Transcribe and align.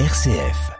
RCF. 0.00 0.72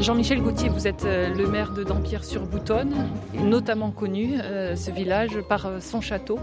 Jean-Michel 0.00 0.40
Gauthier, 0.40 0.68
vous 0.68 0.86
êtes 0.86 1.04
euh, 1.04 1.34
le 1.34 1.48
maire 1.48 1.72
de 1.72 1.82
Dampierre-sur-Boutonne, 1.82 2.94
notamment 3.34 3.90
connu, 3.90 4.38
euh, 4.40 4.76
ce 4.76 4.92
village, 4.92 5.40
par 5.48 5.66
euh, 5.66 5.80
son 5.80 6.00
château, 6.00 6.38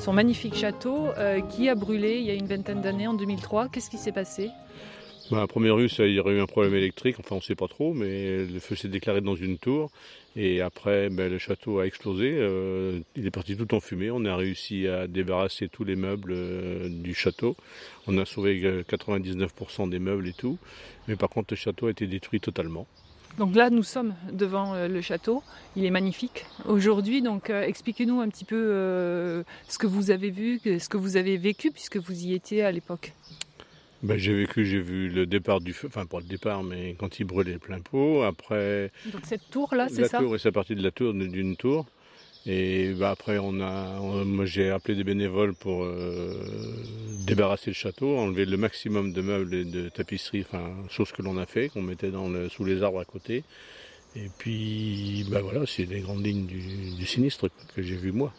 son 0.00 0.12
magnifique 0.12 0.56
château, 0.56 1.10
qui 1.50 1.68
a 1.68 1.76
brûlé 1.76 2.18
il 2.18 2.24
y 2.24 2.30
a 2.32 2.34
une 2.34 2.46
vingtaine 2.46 2.80
d'années, 2.80 3.06
en 3.06 3.14
2003. 3.14 3.68
Qu'est-ce 3.68 3.88
qui 3.88 3.98
s'est 3.98 4.10
passé? 4.10 4.50
Bah, 5.34 5.42
à 5.42 5.46
première 5.46 5.76
ça, 5.90 6.06
il 6.06 6.14
y 6.14 6.20
aurait 6.20 6.34
eu 6.34 6.40
un 6.40 6.46
problème 6.46 6.74
électrique, 6.74 7.16
enfin 7.18 7.34
on 7.36 7.38
ne 7.38 7.42
sait 7.42 7.54
pas 7.54 7.68
trop, 7.68 7.92
mais 7.92 8.44
le 8.44 8.60
feu 8.60 8.74
s'est 8.74 8.88
déclaré 8.88 9.20
dans 9.20 9.34
une 9.34 9.58
tour. 9.58 9.90
Et 10.36 10.60
après, 10.60 11.10
ben, 11.10 11.30
le 11.30 11.38
château 11.38 11.78
a 11.78 11.86
explosé. 11.86 12.30
il 13.16 13.26
est 13.26 13.30
parti 13.30 13.56
tout 13.56 13.72
en 13.74 13.80
fumée. 13.80 14.10
On 14.10 14.24
a 14.24 14.34
réussi 14.34 14.88
à 14.88 15.06
débarrasser 15.06 15.68
tous 15.68 15.84
les 15.84 15.94
meubles 15.94 16.34
du 16.90 17.14
château. 17.14 17.56
On 18.08 18.18
a 18.18 18.24
sauvé 18.24 18.82
99% 18.82 19.88
des 19.88 20.00
meubles 20.00 20.26
et 20.26 20.32
tout. 20.32 20.58
Mais 21.06 21.14
par 21.14 21.28
contre, 21.28 21.52
le 21.52 21.56
château 21.56 21.86
a 21.86 21.90
été 21.90 22.08
détruit 22.08 22.40
totalement. 22.40 22.86
Donc 23.38 23.56
là, 23.56 23.68
nous 23.68 23.82
sommes 23.82 24.14
devant 24.32 24.74
euh, 24.74 24.86
le 24.86 25.00
château. 25.00 25.42
Il 25.74 25.84
est 25.84 25.90
magnifique 25.90 26.46
aujourd'hui. 26.66 27.20
Donc, 27.20 27.50
euh, 27.50 27.62
expliquez-nous 27.62 28.20
un 28.20 28.28
petit 28.28 28.44
peu 28.44 28.56
euh, 28.56 29.42
ce 29.68 29.78
que 29.78 29.88
vous 29.88 30.10
avez 30.10 30.30
vu, 30.30 30.60
ce 30.64 30.88
que 30.88 30.96
vous 30.96 31.16
avez 31.16 31.36
vécu, 31.36 31.72
puisque 31.72 31.96
vous 31.96 32.26
y 32.26 32.34
étiez 32.34 32.62
à 32.62 32.70
l'époque. 32.70 33.12
Ben, 34.04 34.18
j'ai 34.18 34.34
vécu, 34.34 34.66
j'ai 34.66 34.80
vu 34.80 35.08
le 35.08 35.24
départ 35.24 35.62
du 35.62 35.72
feu, 35.72 35.88
enfin 35.88 36.04
pas 36.04 36.18
le 36.18 36.26
départ, 36.26 36.62
mais 36.62 36.94
quand 36.98 37.20
il 37.20 37.24
brûlait 37.24 37.58
plein 37.58 37.80
pot. 37.80 38.22
Après. 38.22 38.92
Donc 39.10 39.22
cette 39.24 39.48
tour 39.50 39.74
là, 39.74 39.88
c'est 39.88 40.04
ça? 40.04 40.18
La 40.20 40.26
tour, 40.26 40.38
c'est 40.38 40.52
parti 40.52 40.74
de 40.74 40.82
la 40.82 40.90
tour 40.90 41.14
d'une 41.14 41.56
tour. 41.56 41.86
Et 42.44 42.92
bah, 42.92 43.10
après, 43.10 43.38
on 43.38 43.58
a, 43.62 43.98
moi 44.24 44.44
j'ai 44.44 44.68
appelé 44.68 44.94
des 44.94 45.04
bénévoles 45.04 45.54
pour 45.54 45.84
euh, 45.84 46.34
débarrasser 47.26 47.70
le 47.70 47.74
château, 47.74 48.18
enlever 48.18 48.44
le 48.44 48.58
maximum 48.58 49.14
de 49.14 49.22
meubles 49.22 49.54
et 49.54 49.64
de 49.64 49.88
tapisseries, 49.88 50.44
enfin 50.46 50.70
choses 50.90 51.10
que 51.10 51.22
l'on 51.22 51.38
a 51.38 51.46
fait, 51.46 51.70
qu'on 51.70 51.80
mettait 51.80 52.10
dans 52.10 52.28
le, 52.28 52.50
sous 52.50 52.66
les 52.66 52.82
arbres 52.82 53.00
à 53.00 53.06
côté. 53.06 53.42
Et 54.16 54.28
puis, 54.36 55.24
bah 55.30 55.40
voilà, 55.40 55.64
c'est 55.66 55.86
les 55.86 56.00
grandes 56.00 56.24
lignes 56.24 56.44
du, 56.44 57.06
sinistre 57.06 57.48
que 57.74 57.82
j'ai 57.82 57.96
vu 57.96 58.12
moi. 58.12 58.34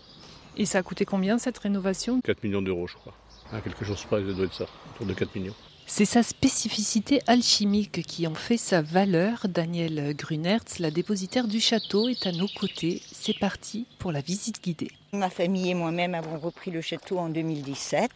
Et 0.58 0.66
ça 0.66 0.78
a 0.78 0.84
coûté 0.84 1.04
combien 1.06 1.40
cette 1.40 1.58
rénovation? 1.58 2.22
4 2.22 2.44
millions 2.44 2.62
d'euros, 2.62 2.86
je 2.86 2.94
crois. 2.94 3.16
À 3.54 3.62
quelque 3.62 3.86
chose 3.86 4.04
près, 4.06 4.22
ça 4.26 4.34
doit 4.34 4.46
être 4.46 4.54
ça, 4.54 4.66
autour 4.96 5.06
de 5.06 5.14
4 5.14 5.36
millions. 5.36 5.54
C'est 5.88 6.06
sa 6.06 6.24
spécificité 6.24 7.22
alchimique 7.28 8.02
qui 8.02 8.26
en 8.26 8.34
fait 8.34 8.58
sa 8.58 8.82
valeur. 8.82 9.46
Daniel 9.48 10.16
Grunertz, 10.16 10.80
la 10.80 10.90
dépositaire 10.90 11.48
du 11.48 11.60
château, 11.60 12.10
est 12.10 12.26
à 12.26 12.32
nos 12.32 12.48
côtés. 12.48 13.04
C'est 13.12 13.38
parti 13.38 13.86
pour 14.00 14.12
la 14.12 14.22
visite 14.22 14.64
guidée. 14.64 14.90
Ma 15.14 15.30
famille 15.30 15.70
et 15.70 15.74
moi-même 15.76 16.16
avons 16.16 16.40
repris 16.40 16.72
le 16.72 16.82
château 16.82 17.20
en 17.20 17.30
2017. 17.30 18.10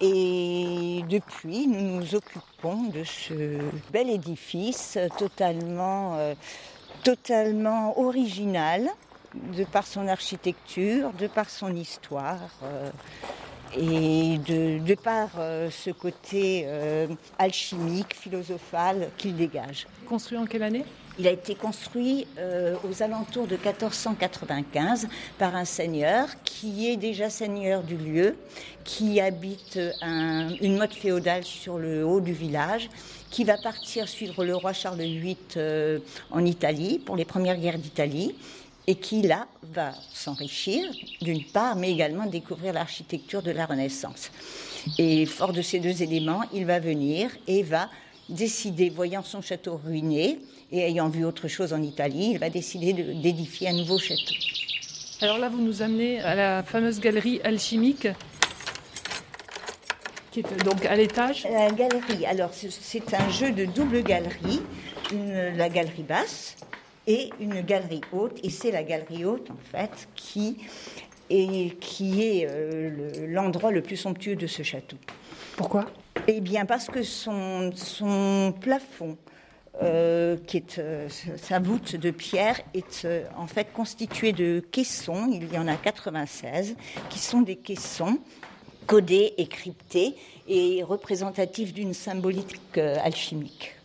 Et 0.00 1.04
depuis, 1.08 1.68
nous 1.68 2.00
nous 2.00 2.14
occupons 2.16 2.88
de 2.88 3.04
ce 3.04 3.60
bel 3.92 4.10
édifice 4.10 4.98
totalement, 5.18 6.16
euh, 6.16 6.34
totalement 7.04 7.96
original, 8.00 8.88
de 9.56 9.64
par 9.64 9.86
son 9.86 10.08
architecture, 10.08 11.12
de 11.12 11.28
par 11.28 11.48
son 11.48 11.74
histoire. 11.76 12.40
Euh, 12.64 12.90
et 13.76 14.38
de, 14.38 14.94
par 14.94 15.30
euh, 15.38 15.70
ce 15.70 15.90
côté 15.90 16.64
euh, 16.66 17.06
alchimique, 17.38 18.14
philosophal 18.14 19.08
qu'il 19.16 19.36
dégage. 19.36 19.86
Construit 20.06 20.38
en 20.38 20.46
quelle 20.46 20.62
année? 20.62 20.84
Il 21.18 21.26
a 21.26 21.30
été 21.30 21.54
construit 21.54 22.26
euh, 22.38 22.74
aux 22.88 23.02
alentours 23.02 23.46
de 23.46 23.56
1495 23.56 25.08
par 25.38 25.54
un 25.54 25.66
seigneur 25.66 26.28
qui 26.44 26.88
est 26.88 26.96
déjà 26.96 27.28
seigneur 27.28 27.82
du 27.82 27.96
lieu, 27.96 28.36
qui 28.84 29.20
habite 29.20 29.78
une 30.02 30.78
motte 30.78 30.94
féodale 30.94 31.44
sur 31.44 31.78
le 31.78 32.04
haut 32.04 32.20
du 32.20 32.32
village, 32.32 32.88
qui 33.30 33.44
va 33.44 33.58
partir 33.58 34.08
suivre 34.08 34.44
le 34.44 34.56
roi 34.56 34.72
Charles 34.72 35.02
VIII 35.02 35.36
en 36.30 36.44
Italie 36.44 36.98
pour 36.98 37.16
les 37.16 37.26
premières 37.26 37.58
guerres 37.58 37.78
d'Italie 37.78 38.34
et 38.86 38.96
qui, 38.96 39.22
là, 39.22 39.46
va 39.62 39.92
s'enrichir, 40.12 40.84
d'une 41.20 41.44
part, 41.44 41.76
mais 41.76 41.92
également 41.92 42.26
découvrir 42.26 42.72
l'architecture 42.72 43.42
de 43.42 43.50
la 43.50 43.66
Renaissance. 43.66 44.30
Et 44.98 45.24
fort 45.26 45.52
de 45.52 45.62
ces 45.62 45.78
deux 45.78 46.02
éléments, 46.02 46.42
il 46.52 46.66
va 46.66 46.80
venir 46.80 47.30
et 47.46 47.62
va 47.62 47.88
décider, 48.28 48.90
voyant 48.90 49.22
son 49.22 49.40
château 49.40 49.80
ruiné 49.84 50.38
et 50.72 50.80
ayant 50.80 51.08
vu 51.08 51.24
autre 51.24 51.48
chose 51.48 51.72
en 51.72 51.82
Italie, 51.82 52.30
il 52.32 52.38
va 52.38 52.50
décider 52.50 52.92
d'édifier 52.92 53.68
un 53.68 53.74
nouveau 53.74 53.98
château. 53.98 54.34
Alors 55.20 55.38
là, 55.38 55.48
vous 55.48 55.60
nous 55.60 55.82
amenez 55.82 56.20
à 56.20 56.34
la 56.34 56.62
fameuse 56.62 56.98
galerie 56.98 57.40
alchimique 57.44 58.08
qui 60.32 60.40
est 60.40 60.64
donc 60.64 60.86
à 60.86 60.96
l'étage 60.96 61.44
La 61.44 61.70
galerie, 61.70 62.24
alors 62.24 62.50
c'est 62.52 63.14
un 63.14 63.28
jeu 63.28 63.52
de 63.52 63.66
double 63.66 64.02
galerie, 64.02 64.62
la 65.12 65.68
galerie 65.68 66.02
basse 66.02 66.56
et 67.06 67.30
une 67.40 67.60
galerie 67.62 68.02
haute. 68.12 68.38
Et 68.42 68.50
c'est 68.50 68.70
la 68.70 68.82
galerie 68.82 69.24
haute, 69.24 69.50
en 69.50 69.70
fait, 69.70 70.08
qui 70.14 70.58
est, 71.30 71.78
qui 71.80 72.22
est 72.22 72.46
euh, 72.48 73.26
l'endroit 73.28 73.70
le, 73.70 73.82
plus 73.82 73.96
somptueux 73.96 74.36
de 74.36 74.46
ce 74.46 74.62
château. 74.62 74.96
Pourquoi? 75.56 75.86
Eh 76.28 76.40
bien, 76.40 76.66
parce 76.66 76.86
que 76.86 77.02
son, 77.02 77.72
son 77.74 78.54
plafond, 78.60 79.16
euh, 79.82 80.36
qui 80.46 80.58
est 80.58 80.78
euh, 80.78 81.08
sa 81.36 81.58
voûte 81.58 81.96
de 81.96 82.10
pierre, 82.10 82.60
est 82.74 83.06
en 83.36 83.46
fait 83.46 83.72
constitué 83.72 84.32
de 84.32 84.60
caissons. 84.60 85.28
Il 85.32 85.52
y 85.52 85.58
en 85.58 85.66
a 85.68 85.76
96, 85.76 86.76
qui 87.08 87.18
sont 87.18 87.42
des 87.42 87.56
caissons 87.56 88.18
codés 88.86 89.34
et 89.38 89.46
cryptés 89.46 90.16
et 90.48 90.82
représentatifs 90.82 91.72
d'une 91.72 91.94
symbolique 91.94 92.78
alchimique. 92.78 93.76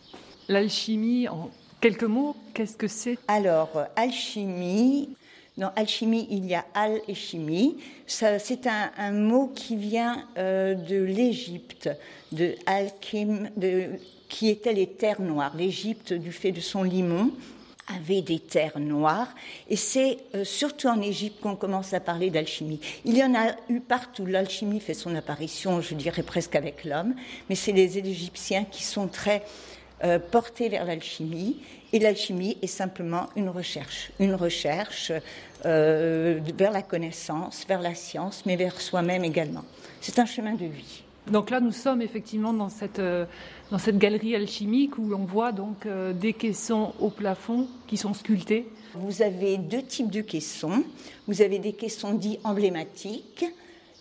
L'alchimie, 0.48 1.28
en 1.28 1.50
Quelques 1.80 2.04
mots, 2.04 2.34
qu'est-ce 2.54 2.76
que 2.76 2.88
c'est? 2.88 3.18
Alors, 3.28 3.84
alchimie, 3.94 5.10
dans 5.56 5.70
alchimie, 5.76 6.26
il 6.28 6.44
y 6.46 6.56
a 6.56 6.64
al 6.74 7.00
et 7.06 7.14
chimie. 7.14 7.76
C'est 8.08 8.66
un, 8.66 9.12
mot 9.12 9.52
qui 9.54 9.76
vient 9.76 10.24
euh, 10.38 10.74
de 10.74 10.96
l'Égypte, 10.96 11.88
de 12.32 12.56
alchim, 12.66 13.50
de, 13.56 13.90
qui 14.28 14.48
étaient 14.48 14.72
les 14.72 14.88
terres 14.88 15.20
noires. 15.20 15.54
L'Égypte, 15.56 16.12
du 16.12 16.32
fait 16.32 16.50
de 16.50 16.60
son 16.60 16.82
limon, 16.82 17.30
avait 17.86 18.22
des 18.22 18.40
terres 18.40 18.80
noires. 18.80 19.32
Et 19.70 19.76
c'est 19.76 20.18
euh, 20.34 20.42
surtout 20.42 20.88
en 20.88 21.00
Égypte 21.00 21.40
qu'on 21.40 21.54
commence 21.54 21.94
à 21.94 22.00
parler 22.00 22.30
d'alchimie. 22.30 22.80
Il 23.04 23.16
y 23.16 23.22
en 23.22 23.36
a 23.36 23.54
eu 23.68 23.78
partout. 23.78 24.26
L'alchimie 24.26 24.80
fait 24.80 24.94
son 24.94 25.14
apparition, 25.14 25.80
je 25.80 25.94
dirais 25.94 26.24
presque 26.24 26.56
avec 26.56 26.84
l'homme, 26.84 27.14
mais 27.48 27.54
c'est 27.54 27.72
les 27.72 27.98
Égyptiens 27.98 28.64
qui 28.64 28.82
sont 28.82 29.06
très 29.06 29.44
euh, 30.04 30.18
porté 30.18 30.68
vers 30.68 30.84
l'alchimie. 30.84 31.56
Et 31.92 31.98
l'alchimie 31.98 32.56
est 32.62 32.68
simplement 32.68 33.28
une 33.34 33.48
recherche, 33.48 34.12
une 34.20 34.34
recherche 34.34 35.10
euh, 35.64 36.38
vers 36.56 36.70
la 36.70 36.82
connaissance, 36.82 37.64
vers 37.66 37.80
la 37.80 37.94
science, 37.94 38.44
mais 38.46 38.56
vers 38.56 38.80
soi-même 38.80 39.24
également. 39.24 39.64
C'est 40.00 40.18
un 40.18 40.26
chemin 40.26 40.54
de 40.54 40.66
vie. 40.66 41.02
Donc 41.30 41.50
là, 41.50 41.60
nous 41.60 41.72
sommes 41.72 42.00
effectivement 42.00 42.52
dans 42.52 42.68
cette, 42.68 43.00
euh, 43.00 43.24
dans 43.70 43.78
cette 43.78 43.98
galerie 43.98 44.36
alchimique 44.36 44.98
où 44.98 45.08
l'on 45.08 45.24
voit 45.24 45.50
donc 45.50 45.86
des 46.14 46.32
caissons 46.32 46.92
au 47.00 47.10
plafond 47.10 47.66
qui 47.86 47.96
sont 47.96 48.14
sculptés. 48.14 48.66
Vous 48.94 49.22
avez 49.22 49.58
deux 49.58 49.82
types 49.82 50.10
de 50.10 50.20
caissons. 50.20 50.84
Vous 51.26 51.42
avez 51.42 51.58
des 51.58 51.72
caissons 51.72 52.14
dits 52.14 52.38
emblématiques 52.44 53.46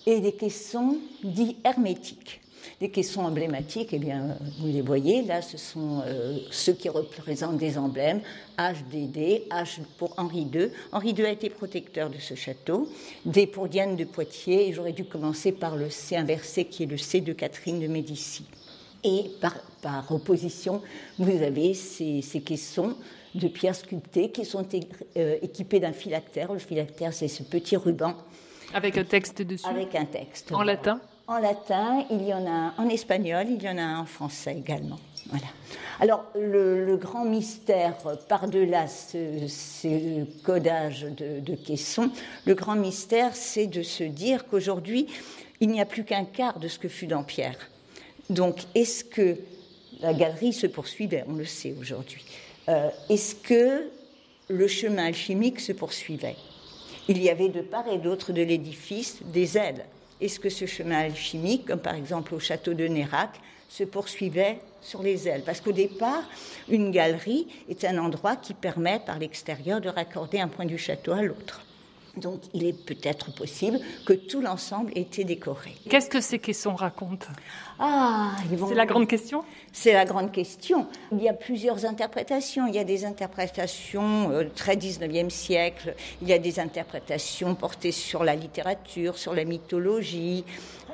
et 0.05 0.19
des 0.19 0.33
caissons 0.33 0.97
dits 1.23 1.57
hermétiques. 1.63 2.41
Les 2.79 2.89
caissons 2.89 3.21
emblématiques, 3.21 3.89
eh 3.91 3.99
bien, 3.99 4.37
vous 4.59 4.67
les 4.67 4.81
voyez, 4.81 5.23
là, 5.23 5.41
ce 5.41 5.57
sont 5.57 6.01
euh, 6.05 6.37
ceux 6.51 6.73
qui 6.73 6.89
représentent 6.89 7.57
des 7.57 7.77
emblèmes, 7.77 8.21
HDD, 8.57 9.47
H 9.49 9.79
pour 9.97 10.13
Henri 10.17 10.47
II. 10.53 10.69
Henri 10.91 11.11
II 11.11 11.25
a 11.25 11.31
été 11.31 11.49
protecteur 11.49 12.09
de 12.09 12.17
ce 12.17 12.35
château, 12.35 12.87
D 13.25 13.47
pour 13.47 13.67
Diane 13.67 13.95
de 13.95 14.03
Poitiers, 14.03 14.69
et 14.69 14.73
j'aurais 14.73 14.93
dû 14.93 15.05
commencer 15.05 15.51
par 15.51 15.75
le 15.75 15.89
C 15.89 16.15
inversé, 16.15 16.65
qui 16.65 16.83
est 16.83 16.87
le 16.87 16.97
C 16.97 17.21
de 17.21 17.33
Catherine 17.33 17.79
de 17.79 17.87
Médicis. 17.87 18.45
Et 19.03 19.25
par, 19.41 19.55
par 19.81 20.11
opposition, 20.11 20.81
vous 21.17 21.41
avez 21.41 21.73
ces, 21.73 22.21
ces 22.21 22.41
caissons 22.41 22.95
de 23.35 23.47
pierre 23.47 23.75
sculptées 23.75 24.31
qui 24.31 24.45
sont 24.45 24.67
euh, 25.17 25.37
équipés 25.41 25.79
d'un 25.79 25.93
phylactère. 25.93 26.51
Le 26.53 26.59
phylactère, 26.59 27.13
c'est 27.13 27.27
ce 27.27 27.43
petit 27.43 27.75
ruban. 27.75 28.15
Avec 28.73 28.97
un 28.97 29.03
texte 29.03 29.41
dessus 29.41 29.67
Avec 29.67 29.95
un 29.95 30.05
texte. 30.05 30.51
En 30.51 30.63
latin 30.63 30.99
en 31.27 31.39
latin, 31.39 32.05
il 32.09 32.23
y 32.25 32.33
en 32.33 32.45
a 32.47 32.73
en 32.77 32.87
espagnol, 32.89 33.47
il 33.49 33.61
y 33.61 33.69
en 33.69 33.77
a 33.77 33.81
un 33.81 33.99
en 33.99 34.05
français 34.05 34.55
également. 34.57 34.99
Voilà. 35.29 35.47
Alors, 35.99 36.23
le, 36.35 36.95
grand 36.95 37.25
mystère, 37.25 37.95
par-delà 38.29 38.87
ce, 38.87 40.23
codage 40.43 41.03
de, 41.03 41.39
de, 41.39 41.55
caissons, 41.55 42.11
le 42.45 42.55
grand 42.55 42.75
mystère, 42.75 43.35
c'est 43.35 43.67
de 43.67 43.83
se 43.83 44.03
dire 44.03 44.47
qu'aujourd'hui, 44.47 45.07
il 45.59 45.69
n'y 45.69 45.81
a 45.81 45.85
plus 45.85 46.05
qu'un 46.05 46.23
quart 46.23 46.59
de 46.59 46.67
ce 46.67 46.79
que 46.79 46.87
fut 46.87 47.07
Dampierre. 47.07 47.57
Donc, 48.29 48.59
est-ce 48.75 49.03
que 49.03 49.37
la 49.99 50.13
galerie 50.13 50.53
se 50.53 50.67
poursuit 50.67 51.07
ben, 51.07 51.25
On 51.27 51.33
le 51.33 51.45
sait 51.45 51.75
aujourd'hui. 51.79 52.23
Euh, 52.69 52.89
est-ce 53.09 53.35
que 53.35 53.89
le 54.49 54.67
chemin 54.67 55.07
alchimique 55.07 55.59
se 55.59 55.71
poursuivait? 55.71 56.35
Il 57.09 57.21
y 57.21 57.29
avait 57.29 57.49
de 57.49 57.61
part 57.61 57.87
et 57.87 57.97
d'autre 57.97 58.33
de 58.33 58.41
l'édifice 58.41 59.19
des 59.23 59.57
ailes. 59.57 59.85
Est-ce 60.19 60.39
que 60.39 60.49
ce 60.49 60.65
chemin 60.65 60.99
alchimique, 60.99 61.65
comme 61.67 61.79
par 61.79 61.93
exemple 61.93 62.33
au 62.33 62.39
château 62.39 62.73
de 62.73 62.87
Nérac, 62.87 63.39
se 63.69 63.83
poursuivait 63.83 64.59
sur 64.81 65.03
les 65.03 65.27
ailes? 65.27 65.43
Parce 65.45 65.61
qu'au 65.61 65.71
départ, 65.71 66.23
une 66.69 66.89
galerie 66.91 67.47
est 67.69 67.85
un 67.85 67.97
endroit 67.99 68.35
qui 68.35 68.53
permet 68.53 68.99
par 69.05 69.19
l'extérieur 69.19 69.79
de 69.79 69.89
raccorder 69.89 70.39
un 70.39 70.47
point 70.47 70.65
du 70.65 70.77
château 70.77 71.11
à 71.11 71.21
l'autre. 71.21 71.61
Donc 72.17 72.41
il 72.53 72.65
est 72.65 72.73
peut-être 72.73 73.33
possible 73.33 73.79
que 74.05 74.13
tout 74.13 74.41
l'ensemble 74.41 74.91
ait 74.95 75.01
été 75.01 75.23
décoré. 75.23 75.73
Qu'est-ce 75.89 76.09
que 76.09 76.21
ces 76.21 76.39
caissons 76.39 76.75
racontent? 76.75 77.27
Ah, 77.79 78.31
c'est 78.67 78.75
la 78.75 78.85
grande 78.85 79.07
question? 79.07 79.43
C'est 79.71 79.93
la 79.93 80.05
grande 80.05 80.31
question. 80.31 80.87
Il 81.11 81.21
y 81.21 81.29
a 81.29 81.33
plusieurs 81.33 81.85
interprétations. 81.85 82.65
Il 82.67 82.73
y 82.73 82.79
a 82.79 82.83
des 82.83 83.05
interprétations 83.05 84.31
euh, 84.31 84.45
très 84.55 84.75
19e 84.75 85.29
siècle, 85.29 85.95
il 86.21 86.27
y 86.27 86.33
a 86.33 86.39
des 86.39 86.59
interprétations 86.59 87.55
portées 87.55 87.91
sur 87.91 88.23
la 88.23 88.35
littérature, 88.35 89.17
sur 89.17 89.33
la 89.33 89.45
mythologie, 89.45 90.43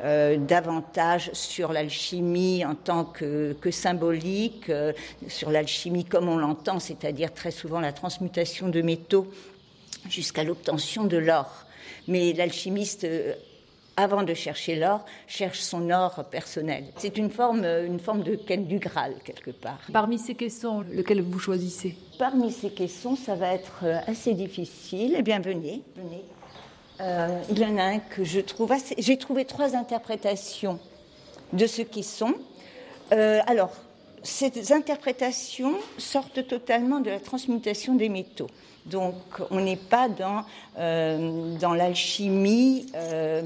euh, 0.04 0.38
davantage 0.38 1.30
sur 1.34 1.72
l'alchimie 1.72 2.66
en 2.66 2.76
tant 2.76 3.06
que, 3.06 3.56
symbolique, 3.72 4.70
euh, 4.70 4.92
sur 5.28 5.50
l'alchimie 5.50 6.04
comme 6.04 6.28
on 6.28 6.38
l'entend, 6.38 6.80
c'est-à-dire 6.80 7.34
très 7.34 7.52
souvent 7.52 7.80
la 7.80 7.94
transmutation 7.94 8.68
de 8.68 8.82
métaux 8.82 9.28
jusqu'à 10.10 10.44
l'obtention 10.44 11.04
de 11.06 11.18
l'or. 11.18 11.66
Mais 12.08 12.34
l'alchimiste, 12.34 13.06
euh, 13.06 13.34
avant 13.96 14.24
de 14.24 14.34
chercher 14.34 14.76
l'or, 14.76 15.06
cherche 15.28 15.60
son 15.60 15.90
or 15.90 16.26
personnel. 16.30 16.86
C'est 16.98 17.18
une 17.18 17.30
forme, 17.30 17.64
euh, 17.64 17.86
une 17.86 18.00
forme 18.00 18.24
de 18.24 18.36
quête 18.36 18.68
du 18.68 18.80
Graal, 18.80 19.16
quelque 19.24 19.52
part. 19.52 19.80
Parmi 19.92 20.18
ces 20.18 20.36
caissons, 20.36 20.84
lequel 20.92 21.22
vous 21.22 21.40
choisissez? 21.40 21.96
Parmi 22.18 22.52
ces 22.52 22.72
caissons, 22.72 23.16
ça 23.16 23.36
va 23.36 23.54
être 23.54 23.82
euh, 23.84 24.00
assez 24.08 24.34
difficile. 24.34 25.16
Eh 25.18 25.22
bien, 25.22 25.40
venez, 25.40 25.82
venez. 25.96 26.24
il 27.50 27.60
y 27.60 27.66
en 27.66 27.78
a 27.78 27.84
un 27.84 28.00
que 28.00 28.24
je 28.24 28.40
trouve 28.40 28.72
assez... 28.72 28.96
J'ai 28.98 29.18
trouvé 29.18 29.46
trois 29.46 29.76
interprétations 29.76 30.80
de 31.52 31.68
ce 31.68 31.82
caisson. 31.82 32.34
alors, 33.12 33.72
ces 34.24 34.72
interprétations 34.72 35.76
sortent 35.98 36.48
totalement 36.48 37.00
de 37.00 37.10
la 37.10 37.20
transmutation 37.20 37.96
des 37.96 38.10
métaux. 38.10 38.50
Donc 38.86 39.16
on 39.50 39.60
n'est 39.60 39.76
pas 39.76 40.10
dans, 40.10 40.46
euh, 40.78 41.58
dans 41.58 41.74
l'alchimie, 41.74 42.88
euh, 42.96 43.44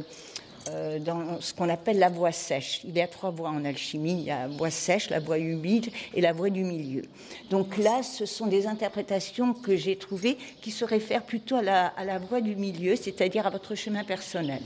euh, 0.69 0.99
dans 0.99 1.39
ce 1.41 1.53
qu'on 1.53 1.69
appelle 1.69 1.99
la 1.99 2.09
voie 2.09 2.31
sèche. 2.31 2.81
Il 2.83 2.95
y 2.95 3.01
a 3.01 3.07
trois 3.07 3.31
voies 3.31 3.49
en 3.49 3.63
alchimie, 3.65 4.13
il 4.13 4.23
y 4.23 4.31
a 4.31 4.47
la 4.47 4.47
voie 4.47 4.71
sèche, 4.71 5.09
la 5.09 5.19
voie 5.19 5.37
humide 5.37 5.89
et 6.13 6.21
la 6.21 6.33
voie 6.33 6.49
du 6.49 6.63
milieu. 6.63 7.03
Donc 7.49 7.77
là, 7.77 8.03
ce 8.03 8.25
sont 8.25 8.47
des 8.47 8.67
interprétations 8.67 9.53
que 9.53 9.75
j'ai 9.75 9.95
trouvées 9.95 10.37
qui 10.61 10.71
se 10.71 10.85
réfèrent 10.85 11.23
plutôt 11.23 11.55
à 11.55 11.61
la, 11.61 11.87
à 11.87 12.03
la 12.03 12.19
voie 12.19 12.41
du 12.41 12.55
milieu, 12.55 12.95
c'est-à-dire 12.95 13.45
à 13.47 13.49
votre 13.49 13.75
chemin 13.75 14.03
personnel. 14.03 14.61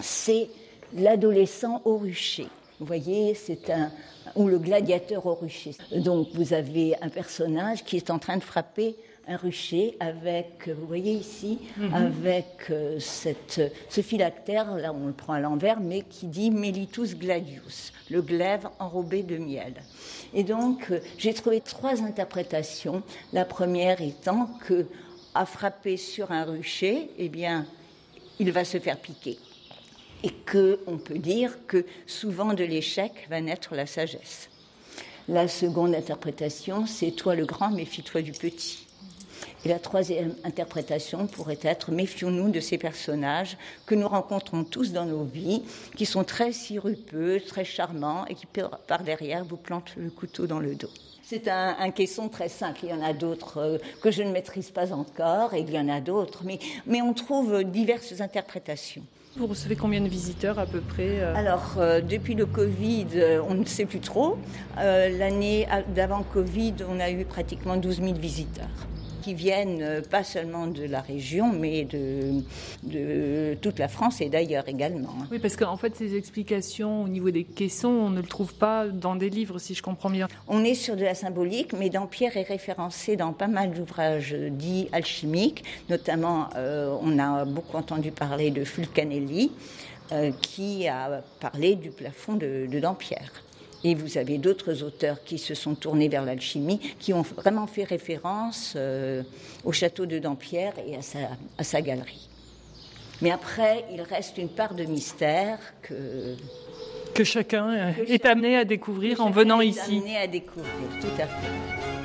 C'est 0.00 0.48
l'adolescent 0.94 1.82
au 1.84 1.96
rucher. 1.96 2.46
Vous 2.78 2.86
voyez, 2.86 3.34
c'est 3.34 3.70
un 3.70 3.90
ou 4.34 4.48
le 4.48 4.58
gladiateur 4.58 5.24
au 5.26 5.34
rucher. 5.34 5.76
Donc 5.94 6.28
vous 6.34 6.52
avez 6.52 6.94
un 7.00 7.08
personnage 7.08 7.84
qui 7.84 7.96
est 7.96 8.10
en 8.10 8.18
train 8.18 8.36
de 8.36 8.42
frapper 8.42 8.96
un 9.28 9.36
rucher 9.36 9.96
avec, 9.98 10.68
vous 10.68 10.86
voyez 10.86 11.12
ici, 11.12 11.58
mhm. 11.76 11.94
avec 11.94 12.70
euh, 12.70 13.00
cette, 13.00 13.60
ce 13.88 14.00
phylactère, 14.00 14.76
là 14.76 14.92
on 14.92 15.06
le 15.06 15.12
prend 15.12 15.32
à 15.32 15.40
l'envers, 15.40 15.80
mais 15.80 16.02
qui 16.02 16.26
dit 16.26 16.50
Mellitus 16.50 17.16
gladius, 17.16 17.92
le 18.08 18.22
glaive 18.22 18.68
enrobé 18.78 19.24
de 19.24 19.36
miel. 19.36 19.74
Et 20.32 20.44
donc 20.44 20.90
euh, 20.90 21.00
j'ai 21.18 21.34
trouvé 21.34 21.60
trois 21.60 22.02
interprétations. 22.02 23.02
La 23.32 23.44
première 23.44 24.00
étant 24.00 24.48
que 24.66 24.86
à 25.34 25.44
frapper 25.44 25.96
sur 25.96 26.30
un 26.30 26.44
rucher, 26.44 27.10
eh 27.18 27.28
bien, 27.28 27.66
il 28.38 28.52
va 28.52 28.64
se 28.64 28.78
faire 28.78 28.96
piquer. 28.96 29.38
Et 30.22 30.32
qu'on 30.50 30.98
peut 30.98 31.18
dire 31.18 31.56
que 31.66 31.84
souvent 32.06 32.54
de 32.54 32.64
l'échec 32.64 33.12
va 33.28 33.40
naître 33.40 33.74
la 33.74 33.86
sagesse. 33.86 34.48
La 35.28 35.48
seconde 35.48 35.94
interprétation, 35.94 36.86
c'est 36.86 37.10
toi 37.10 37.34
le 37.34 37.44
grand, 37.44 37.70
méfie-toi 37.70 38.22
du 38.22 38.32
petit. 38.32 38.86
Et 39.64 39.68
la 39.68 39.78
troisième 39.78 40.34
interprétation 40.44 41.26
pourrait 41.26 41.58
être 41.62 41.90
méfions-nous 41.90 42.50
de 42.50 42.60
ces 42.60 42.78
personnages 42.78 43.56
que 43.86 43.96
nous 43.96 44.06
rencontrons 44.06 44.62
tous 44.62 44.92
dans 44.92 45.04
nos 45.04 45.24
vies, 45.24 45.62
qui 45.96 46.06
sont 46.06 46.22
très 46.22 46.52
sirupeux, 46.52 47.40
très 47.44 47.64
charmants 47.64 48.24
et 48.26 48.34
qui 48.34 48.46
par 48.46 49.02
derrière 49.02 49.44
vous 49.44 49.56
plantent 49.56 49.96
le 49.96 50.10
couteau 50.10 50.46
dans 50.46 50.60
le 50.60 50.76
dos. 50.76 50.90
C'est 51.24 51.48
un, 51.48 51.90
caisson 51.90 52.28
très 52.28 52.48
simple. 52.48 52.80
Il 52.84 52.90
y 52.90 52.92
en 52.92 53.02
a 53.02 53.12
d'autres 53.12 53.58
euh, 53.58 53.78
que 54.00 54.12
je 54.12 54.22
ne 54.22 54.30
maîtrise 54.30 54.70
pas 54.70 54.92
encore 54.92 55.54
et 55.54 55.60
il 55.60 55.70
y 55.72 55.78
en 55.78 55.88
a 55.88 56.00
d'autres, 56.00 56.44
mais, 56.44 56.60
mais 56.86 57.02
on 57.02 57.14
trouve 57.14 57.64
diverses 57.64 58.20
interprétations. 58.20 59.02
Vous 59.38 59.46
recevez 59.46 59.76
combien 59.76 60.00
de 60.00 60.08
visiteurs 60.08 60.58
à 60.58 60.64
peu 60.64 60.80
près 60.80 61.20
euh 61.20 61.34
Alors, 61.34 61.74
euh, 61.76 62.00
depuis 62.00 62.34
le 62.34 62.46
Covid, 62.46 63.06
on 63.46 63.54
ne 63.54 63.66
sait 63.66 63.84
plus 63.84 64.00
trop. 64.00 64.38
L'année 64.76 65.68
d'avant 65.94 66.22
Covid, 66.22 66.74
on 66.88 66.98
a 67.00 67.10
eu 67.10 67.26
pratiquement 67.26 67.76
12 67.76 68.00
000 68.02 68.14
visiteurs 68.14 68.68
qui 69.26 69.34
viennent 69.34 69.82
euh, 69.82 70.02
pas 70.02 70.22
seulement 70.22 70.68
de 70.68 70.84
la 70.84 71.00
région, 71.00 71.52
mais 71.52 71.82
de, 71.82 72.44
de 72.84 73.56
toute 73.60 73.80
la 73.80 73.88
France 73.88 74.20
et 74.20 74.28
d'ailleurs 74.28 74.68
également. 74.68 75.08
Hein. 75.20 75.26
Oui, 75.32 75.40
parce 75.40 75.56
qu'en 75.56 75.76
fait, 75.76 75.96
ces 75.96 76.14
explications 76.14 77.02
au 77.02 77.08
niveau 77.08 77.32
des 77.32 77.42
caissons, 77.42 77.88
on 77.88 78.10
ne 78.10 78.20
le 78.20 78.28
trouve 78.28 78.54
pas 78.54 78.86
dans 78.86 79.16
des 79.16 79.28
livres, 79.28 79.58
si 79.58 79.74
je 79.74 79.82
comprends 79.82 80.10
bien. 80.10 80.28
On 80.46 80.62
est 80.62 80.76
sur 80.76 80.94
de 80.94 81.02
la 81.02 81.16
symbolique, 81.16 81.72
mais 81.72 81.90
Dampierre 81.90 82.36
est 82.36 82.44
référencé 82.44 83.16
dans 83.16 83.32
pas 83.32 83.48
mal 83.48 83.72
d'ouvrages 83.72 84.32
dits 84.32 84.86
alchimiques, 84.92 85.64
notamment 85.90 86.48
euh, 86.54 86.96
on 87.02 87.18
a 87.18 87.44
beaucoup 87.44 87.76
entendu 87.76 88.12
parler 88.12 88.52
de 88.52 88.62
Fulcanelli. 88.62 89.50
Euh, 90.12 90.30
qui 90.40 90.86
a 90.86 91.20
parlé 91.40 91.74
du 91.74 91.90
plafond 91.90 92.34
de, 92.34 92.68
de 92.70 92.78
Dampierre. 92.78 93.32
Et 93.86 93.94
vous 93.94 94.18
avez 94.18 94.38
d'autres 94.38 94.82
auteurs 94.82 95.22
qui 95.22 95.38
se 95.38 95.54
sont 95.54 95.76
tournés 95.76 96.08
vers 96.08 96.24
l'alchimie, 96.24 96.80
qui 96.98 97.12
ont 97.12 97.22
vraiment 97.22 97.68
fait 97.68 97.84
référence 97.84 98.72
euh, 98.74 99.22
au 99.64 99.70
château 99.70 100.06
de 100.06 100.18
Dampierre 100.18 100.72
et 100.84 100.96
à 100.96 101.02
sa, 101.02 101.18
à 101.56 101.62
sa 101.62 101.80
galerie. 101.80 102.28
Mais 103.22 103.30
après, 103.30 103.84
il 103.92 104.02
reste 104.02 104.38
une 104.38 104.48
part 104.48 104.74
de 104.74 104.82
mystère 104.82 105.60
que 105.82 106.34
que 107.14 107.22
chacun 107.22 107.94
est 108.08 108.26
amené 108.26 108.56
à 108.56 108.64
découvrir 108.64 109.20
en 109.20 109.30
venant 109.30 109.60
ici. 109.60 109.98
Amené 109.98 110.16
à 110.16 110.26
découvrir, 110.26 110.72
tout 111.00 111.22
à 111.22 111.26
fait. 111.26 111.95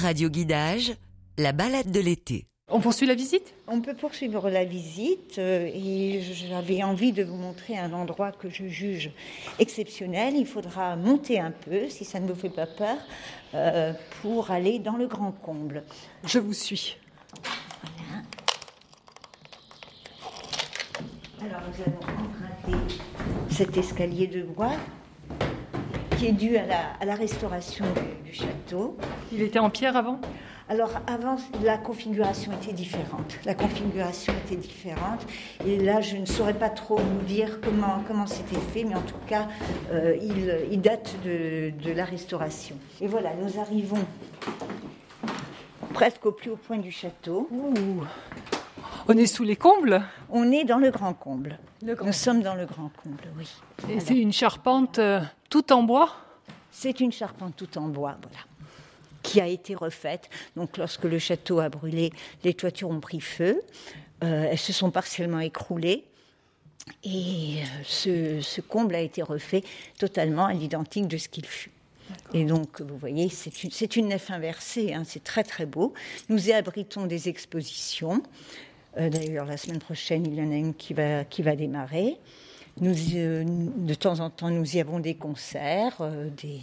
Radio 0.00 0.30
Guidage, 0.30 0.94
la 1.36 1.52
balade 1.52 1.90
de 1.90 2.00
l'été. 2.00 2.46
On 2.68 2.80
poursuit 2.80 3.06
la 3.06 3.14
visite? 3.14 3.52
On 3.66 3.82
peut 3.82 3.92
poursuivre 3.92 4.48
la 4.48 4.64
visite 4.64 5.38
euh, 5.38 5.68
et 5.74 6.22
j'avais 6.22 6.82
envie 6.82 7.12
de 7.12 7.22
vous 7.22 7.36
montrer 7.36 7.76
un 7.76 7.92
endroit 7.92 8.32
que 8.32 8.48
je 8.48 8.66
juge 8.66 9.10
exceptionnel. 9.58 10.34
Il 10.36 10.46
faudra 10.46 10.96
monter 10.96 11.38
un 11.38 11.50
peu, 11.50 11.90
si 11.90 12.06
ça 12.06 12.18
ne 12.18 12.26
vous 12.26 12.34
fait 12.34 12.48
pas 12.48 12.66
peur, 12.66 12.96
euh, 13.52 13.92
pour 14.22 14.50
aller 14.50 14.78
dans 14.78 14.96
le 14.96 15.06
grand 15.06 15.32
comble. 15.32 15.84
Je 16.24 16.38
vous 16.38 16.54
suis. 16.54 16.96
Voilà. 21.38 21.56
Alors 21.56 21.68
nous 21.68 21.82
allons 21.84 21.98
emprunter 21.98 22.94
cet 23.50 23.76
escalier 23.76 24.28
de 24.28 24.42
bois 24.44 24.76
qui 26.20 26.26
est 26.26 26.32
dû 26.32 26.58
à 26.58 27.06
la, 27.06 27.14
restauration 27.14 27.86
du, 28.26 28.34
château. 28.34 28.94
Il 29.32 29.40
était 29.40 29.58
en 29.58 29.70
pierre 29.70 29.96
avant? 29.96 30.20
Alors 30.68 30.90
avant, 31.06 31.36
la 31.64 31.78
configuration 31.78 32.52
était 32.52 32.74
différente. 32.74 33.38
La 33.46 33.54
configuration 33.54 34.34
était 34.44 34.56
différente. 34.56 35.26
Et 35.66 35.78
là, 35.78 36.02
je 36.02 36.18
ne 36.18 36.26
saurais 36.26 36.52
pas 36.52 36.68
trop 36.68 36.98
vous 36.98 37.22
dire 37.26 37.62
comment, 37.62 38.04
comment 38.06 38.26
c'était 38.26 38.60
fait, 38.60 38.84
mais 38.84 38.96
en 38.96 39.00
tout 39.00 39.14
cas, 39.26 39.48
euh, 39.92 40.14
il, 40.70 40.82
date 40.82 41.16
de, 41.24 41.72
la 41.90 42.04
restauration. 42.04 42.76
Et 43.00 43.06
voilà, 43.06 43.30
nous 43.42 43.58
arrivons 43.58 44.04
presque 45.94 46.26
au 46.26 46.32
plus 46.32 46.50
haut 46.50 46.58
point 46.58 46.78
du 46.78 46.90
château. 46.90 47.48
On 49.08 49.16
est 49.16 49.26
sous 49.26 49.44
les 49.44 49.56
combles? 49.56 50.02
On 50.28 50.52
est 50.52 50.64
dans 50.64 50.78
le 50.78 50.90
grand 50.90 51.14
comble. 51.14 51.58
Nous 51.82 52.12
sommes 52.12 52.42
dans 52.42 52.54
le 52.54 52.66
grand 52.66 52.90
comble, 53.02 53.24
oui. 53.38 53.50
Et 53.88 54.00
c'est 54.00 54.18
une 54.18 54.34
charpente 54.34 54.98
euh, 54.98 55.20
tout 55.50 55.72
en 55.72 55.82
bois? 55.82 56.16
C'est 56.72 57.00
une 57.00 57.12
charpente 57.12 57.56
tout 57.56 57.76
en 57.78 57.88
bois, 57.88 58.16
voilà 58.22 58.38
qui 59.22 59.40
a 59.40 59.46
été 59.46 59.74
refaite. 59.74 60.30
Donc 60.56 60.76
lorsque 60.76 61.04
le 61.04 61.18
château 61.18 61.60
a 61.60 61.68
brûlé, 61.68 62.10
les 62.44 62.54
toitures 62.54 62.90
ont 62.90 63.00
pris 63.00 63.20
feu, 63.20 63.62
euh, 64.22 64.48
elles 64.50 64.58
se 64.58 64.72
sont 64.72 64.90
partiellement 64.90 65.40
écroulées. 65.40 66.04
Et 67.04 67.58
euh, 68.06 68.40
ce, 68.42 68.60
comble 68.60 68.94
a 68.94 69.00
été 69.00 69.22
refait 69.22 69.62
totalement 69.98 70.46
à 70.46 70.52
l'identique 70.52 71.08
de 71.08 71.18
ce 71.18 71.28
qu'il 71.28 71.46
fut. 71.46 71.70
Et 72.34 72.44
donc, 72.44 72.80
vous 72.80 72.96
voyez, 72.96 73.28
c'est 73.28 73.62
une, 73.62 73.70
une 73.96 74.08
nef 74.08 74.30
inversée, 74.30 74.94
hein, 74.94 75.04
c'est 75.06 75.22
très 75.22 75.44
très 75.44 75.64
beau. 75.64 75.94
Nous 76.28 76.48
y 76.48 76.52
abritons 76.52 77.06
des 77.06 77.28
expositions. 77.28 78.22
Euh, 78.98 79.08
D'ailleurs, 79.08 79.46
la 79.46 79.56
semaine 79.56 79.78
prochaine, 79.78 80.26
il 80.26 80.34
y 80.34 80.42
en 80.42 80.50
a 80.50 80.56
une 80.56 80.74
qui 80.74 80.92
va, 80.92 81.24
qui 81.24 81.42
va 81.42 81.54
démarrer. 81.54 82.16
Nous, 82.80 82.94
euh, 83.14 83.44
de 83.44 83.94
temps 83.94 84.20
en 84.20 84.30
temps, 84.30 84.50
nous 84.50 84.76
y 84.76 84.80
avons 84.80 85.00
des 85.00 85.14
concerts, 85.14 85.96
euh, 86.00 86.28
des, 86.42 86.60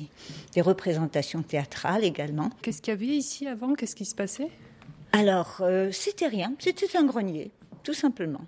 des 0.53 0.61
représentations 0.61 1.41
théâtrales 1.43 2.03
également. 2.03 2.49
Qu'est-ce 2.61 2.81
qu'il 2.81 2.93
y 2.93 2.97
avait 2.97 3.05
ici 3.05 3.47
avant? 3.47 3.73
Qu'est-ce 3.75 3.95
qui 3.95 4.05
se 4.05 4.15
passait? 4.15 4.49
Alors, 5.11 5.57
euh, 5.61 5.91
c'était 5.91 6.27
rien, 6.27 6.53
c'était 6.59 6.97
un 6.97 7.03
grenier, 7.05 7.51
tout 7.83 7.93
simplement. 7.93 8.41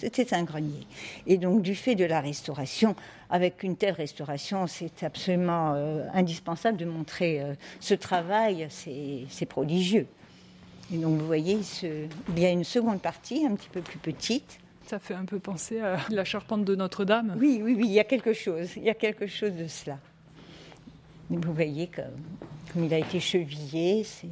C'était 0.00 0.32
un 0.32 0.44
grenier. 0.44 0.86
Et 1.26 1.38
donc, 1.38 1.60
du 1.62 1.74
fait 1.74 1.96
de 1.96 2.04
la 2.04 2.20
restauration, 2.20 2.94
avec 3.30 3.64
une 3.64 3.76
telle 3.76 3.94
restauration, 3.94 4.68
c'est 4.68 5.02
absolument 5.02 5.72
euh, 5.74 6.04
indispensable 6.14 6.76
de 6.78 6.84
montrer 6.84 7.40
euh, 7.42 7.54
ce 7.80 7.94
travail, 7.94 8.68
c'est 8.70 9.24
c'est 9.28 9.46
prodigieux. 9.46 10.06
Et 10.94 10.98
donc, 10.98 11.18
vous 11.18 11.26
voyez, 11.26 11.62
ce- 11.64 12.06
il 12.28 12.38
y 12.38 12.46
a 12.46 12.50
une 12.50 12.62
seconde 12.64 13.00
partie, 13.00 13.44
un 13.44 13.56
petit 13.56 13.68
peu 13.70 13.80
plus 13.80 13.98
petite. 13.98 14.60
Ça 14.88 14.98
fait 14.98 15.12
un 15.12 15.26
peu 15.26 15.38
penser 15.38 15.80
à 15.80 15.98
la 16.08 16.24
charpente 16.24 16.64
de 16.64 16.74
Notre-Dame. 16.74 17.36
Oui, 17.38 17.60
oui, 17.62 17.74
oui, 17.76 17.84
il 17.84 17.92
y 17.92 18.00
a 18.00 18.04
quelque 18.04 18.32
chose, 18.32 18.70
il 18.76 18.84
y 18.84 18.88
a 18.88 18.94
quelque 18.94 19.26
chose 19.26 19.52
de 19.52 19.66
cela. 19.66 19.98
Vous 21.28 21.52
voyez 21.52 21.88
comme, 21.88 22.04
comme 22.72 22.84
il 22.84 22.94
a 22.94 22.98
été 22.98 23.20
chevillé, 23.20 24.02
c'est 24.02 24.28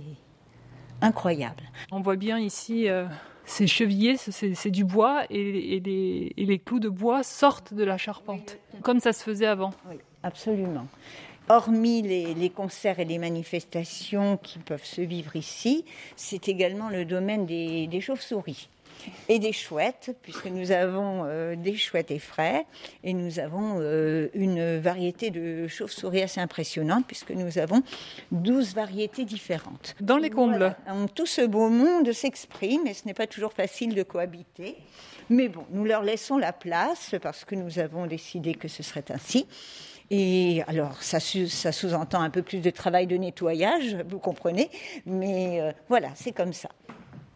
incroyable. 1.03 1.63
On 1.93 2.01
voit 2.01 2.17
bien 2.17 2.39
ici, 2.39 2.89
euh, 2.89 3.05
c'est 3.45 3.67
chevillé, 3.67 4.17
c'est 4.17 4.55
c'est 4.55 4.71
du 4.71 4.85
bois 4.85 5.25
et, 5.29 5.77
et 5.77 5.81
les, 5.81 6.33
et 6.39 6.47
les 6.47 6.59
clous 6.59 6.81
de 6.81 6.89
bois 6.89 7.23
sortent 7.23 7.75
de 7.75 7.85
la 7.85 7.99
charpente, 7.99 8.57
comme 8.81 9.01
ça 9.01 9.13
se 9.13 9.23
faisait 9.23 9.45
avant. 9.45 9.75
Oui, 9.91 9.97
absolument. 10.23 10.87
Hormis 11.51 12.01
les, 12.01 12.33
les 12.33 12.49
concerts 12.49 12.99
et 12.99 13.05
les 13.05 13.19
manifestations 13.19 14.39
qui 14.39 14.59
peuvent 14.59 14.87
se 14.87 15.03
vivre 15.03 15.37
ici, 15.37 15.85
c'est 16.17 16.49
également 16.49 16.89
le 16.89 17.05
domaine 17.05 17.45
des, 17.45 17.89
des 17.89 18.01
chauves-souris 18.01 18.71
et 19.29 19.39
des 19.39 19.53
chouettes, 19.53 20.17
puisque 20.23 20.47
nous 20.47 20.71
avons 20.73 21.25
euh, 21.25 21.57
des 21.57 21.77
chouettes 21.77 22.11
effraies 22.11 22.67
et 23.05 23.13
nous 23.13 23.39
avons 23.39 23.79
euh, 23.81 24.29
une 24.35 24.79
variété 24.79 25.31
de 25.31 25.67
chauves-souris 25.69 26.23
assez 26.23 26.41
impressionnante, 26.41 27.05
puisque 27.07 27.31
nous 27.31 27.59
avons 27.59 27.83
12 28.33 28.75
variétés 28.75 29.25
différentes. 29.25 29.95
Dans 30.01 30.19
les 30.19 30.31
combles. 30.31 30.77
Voilà. 30.87 31.07
Tout 31.15 31.27
ce 31.27 31.43
beau 31.43 31.69
monde 31.69 32.13
s'exprime 32.13 32.87
et 32.87 32.95
ce 32.95 33.07
n'est 33.07 33.15
pas 33.15 33.27
toujours 33.27 33.53
facile 33.53 33.95
de 33.95 34.03
cohabiter. 34.03 34.77
Mais 35.29 35.49
bon, 35.49 35.65
nous 35.71 35.85
leur 35.85 36.03
laissons 36.03 36.39
la 36.39 36.53
place 36.53 37.15
parce 37.21 37.45
que 37.45 37.55
nous 37.55 37.79
avons 37.79 38.07
décidé 38.07 38.55
que 38.55 38.69
ce 38.69 38.83
serait 38.83 39.05
ainsi. 39.11 39.47
Et 40.11 40.63
alors, 40.69 41.03
ça 41.03 41.19
sous-entend 41.19 42.21
un 42.21 42.31
peu 42.31 42.43
plus 42.43 42.61
de 42.61 42.71
travail 42.71 43.09
de 43.09 43.17
nettoyage, 43.17 43.97
vous 44.09 44.21
comprenez, 44.21 44.71
mais 45.05 45.61
euh, 45.61 45.73
voilà, 45.89 46.11
c'est 46.15 46.31
comme 46.31 46.53
ça. 46.53 46.69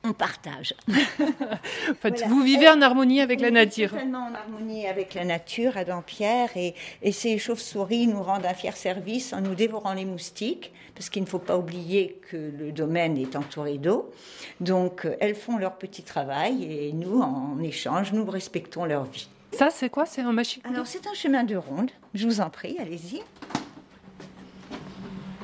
On 0.03 0.13
partage. 0.15 0.75
En 0.89 1.95
fait, 1.95 2.11
Voilà. 2.11 2.27
vous 2.29 2.43
vivez 2.43 2.69
en 2.69 2.81
harmonie 2.81 3.21
avec 3.21 3.41
la 3.41 3.49
On 3.49 3.53
nature. 3.53 3.91
Totalement 3.91 4.27
en 4.31 4.35
harmonie 4.35 4.87
avec 4.87 5.13
la 5.15 5.25
nature 5.25 5.77
à 5.77 5.85
Dampierre 5.85 6.49
et, 6.57 6.75
et 7.03 7.13
ces 7.13 7.37
chauves-souris 7.39 8.07
nous 8.07 8.23
rendent 8.23 8.47
un 8.47 8.55
fier 8.55 8.77
service 8.77 9.33
en 9.35 9.41
nous 9.43 9.55
dévorant 9.55 9.93
les 9.93 10.05
moustiques, 10.07 10.73
parce 10.95 11.11
qu'il 11.11 11.23
ne 11.23 11.27
faut 11.29 11.39
pas 11.39 11.59
oublier 11.59 12.19
que 12.31 12.37
le 12.37 12.73
domaine 12.73 13.19
est 13.19 13.37
entouré 13.37 13.77
d'eau. 13.79 14.11
Donc 14.61 15.05
euh, 15.05 15.17
elles 15.21 15.35
font 15.35 15.59
leur 15.59 15.77
petit 15.77 16.03
travail 16.03 16.65
et 16.65 16.93
nous, 16.95 17.21
en 17.21 17.59
échange, 17.63 18.13
nous 18.13 18.25
respectons 18.25 18.85
leur 18.87 19.05
vie. 19.05 19.29
Ça, 19.53 19.69
c'est 19.71 19.91
quoi? 19.91 20.07
C'est 20.07 20.23
un 20.23 20.33
machicoulis 20.33 20.73
Alors 20.75 20.87
c'est 20.87 21.07
un 21.09 21.15
chemin 21.15 21.43
de 21.45 21.57
ronde, 21.57 21.91
je 22.15 22.27
vous 22.27 22.41
en 22.41 22.49
prie, 22.49 22.77
allez-y. 22.79 23.21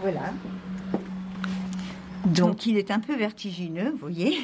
Voilà. 0.00 0.32
Donc 2.26 2.66
il 2.66 2.76
est 2.76 2.90
un 2.90 3.00
peu 3.00 3.14
vertigineux, 3.16 3.90
vous 3.90 3.96
voyez. 3.98 4.38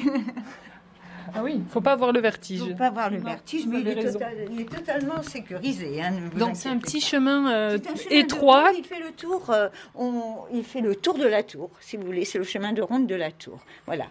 Ah 1.35 1.41
oui, 1.43 1.53
il 1.55 1.63
faut 1.71 1.81
pas 1.81 1.93
avoir 1.93 2.11
le 2.11 2.19
Il 2.19 2.21
ne 2.21 2.27
vertige. 2.27 2.59
faut 2.59 2.75
pas 2.75 2.87
avoir 2.87 3.09
le 3.09 3.17
Non, 3.17 3.23
vertige, 3.23 3.65
mais 3.65 3.79
il 3.79 3.87
est, 3.87 3.93
raison. 3.93 4.19
total- 4.19 4.47
il 4.51 4.61
est 4.61 4.69
totalement 4.69 5.23
sécurisé. 5.23 6.01
hein, 6.01 6.11
Donc 6.37 6.51
c'est 6.55 6.69
un 6.69 6.77
petit 6.77 7.01
chemin 7.01 7.51
euh, 7.51 7.77
un 7.77 7.95
chemin 7.95 8.15
étroit. 8.19 8.63
ronde, 8.67 8.75
Il 8.77 8.83
fait 8.85 8.99
le 8.99 9.11
tour. 9.11 9.49
euh, 9.49 9.69
on- 9.95 10.41
il 10.53 10.63
fait 10.63 10.81
le 10.81 10.95
tour 10.95 11.17
de 11.17 11.25
la 11.25 11.41
tour, 11.41 11.71
si 11.79 11.97
vous 11.97 12.05
voulez. 12.05 12.23
C'est 12.25 12.37
le 12.37 12.43
chemin 12.43 12.71
de 12.71 12.81
ronde 12.83 13.07
de 13.07 13.15
la 13.15 13.31
tour. 13.31 13.59
Voilà. 13.87 14.05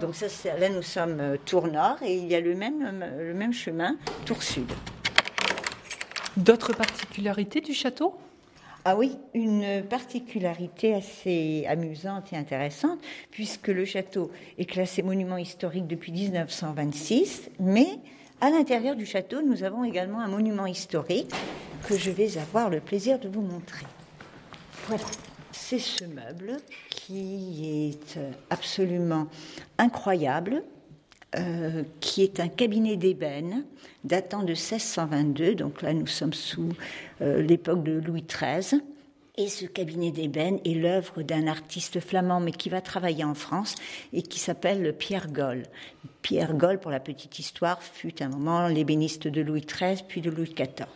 Donc 0.00 0.14
ça, 0.14 0.26
là, 0.58 0.68
nous 0.68 0.82
sommes 0.82 1.18
euh, 1.20 1.36
tour 1.46 1.66
nord 1.68 1.96
et 2.02 2.14
il 2.14 2.26
y 2.26 2.34
a 2.34 2.40
le 2.40 2.54
même, 2.54 3.04
le 3.18 3.32
même 3.32 3.54
chemin 3.54 3.96
tour 4.26 4.42
sud. 4.42 4.70
D'autres 6.36 6.74
particularités 6.74 7.62
du 7.62 7.72
château? 7.72 8.14
Ah 8.88 8.94
oui, 8.94 9.18
une 9.34 9.82
particularité 9.82 10.94
assez 10.94 11.66
amusante 11.66 12.32
et 12.32 12.36
intéressante, 12.36 13.00
puisque 13.32 13.66
le 13.66 13.84
château 13.84 14.30
est 14.58 14.64
classé 14.64 15.02
monument 15.02 15.38
historique 15.38 15.88
depuis 15.88 16.12
1926, 16.12 17.50
mais 17.58 17.98
à 18.40 18.48
l'intérieur 18.48 18.94
du 18.94 19.04
château, 19.04 19.42
nous 19.42 19.64
avons 19.64 19.82
également 19.82 20.20
un 20.20 20.28
monument 20.28 20.66
historique 20.66 21.32
que 21.88 21.98
je 21.98 22.12
vais 22.12 22.38
avoir 22.38 22.70
le 22.70 22.78
plaisir 22.78 23.18
de 23.18 23.28
vous 23.28 23.40
montrer. 23.40 23.86
Voilà. 24.86 25.02
C'est 25.50 25.80
ce 25.80 26.04
meuble 26.04 26.58
qui 26.88 27.90
est 27.90 28.20
absolument 28.50 29.26
incroyable, 29.78 30.62
euh, 31.36 31.82
qui 32.00 32.22
est 32.22 32.40
un 32.40 32.48
cabinet 32.48 32.96
d'ébène 32.96 33.64
datant 34.04 34.42
de 34.42 34.52
1622. 34.52 35.54
Donc 35.54 35.82
là, 35.82 35.92
nous 35.92 36.06
sommes 36.06 36.32
sous 36.32 36.72
euh, 37.20 37.42
l'époque 37.42 37.82
de 37.82 38.00
Louis 38.00 38.24
XIII. 38.24 38.80
Et 39.38 39.48
ce 39.48 39.66
cabinet 39.66 40.12
d'ébène 40.12 40.60
est 40.64 40.72
l'œuvre 40.72 41.22
d'un 41.22 41.46
artiste 41.46 42.00
flamand, 42.00 42.40
mais 42.40 42.52
qui 42.52 42.70
va 42.70 42.80
travailler 42.80 43.22
en 43.22 43.34
France 43.34 43.74
et 44.14 44.22
qui 44.22 44.38
s'appelle 44.38 44.94
Pierre 44.96 45.30
Goll. 45.30 45.64
Pierre 46.22 46.54
Goll, 46.54 46.80
pour 46.80 46.90
la 46.90 47.00
petite 47.00 47.38
histoire, 47.38 47.82
fut 47.82 48.22
un 48.22 48.28
moment 48.28 48.66
l'ébéniste 48.66 49.28
de 49.28 49.42
Louis 49.42 49.60
XIII, 49.60 50.04
puis 50.08 50.22
de 50.22 50.30
Louis 50.30 50.54
XIV. 50.54 50.86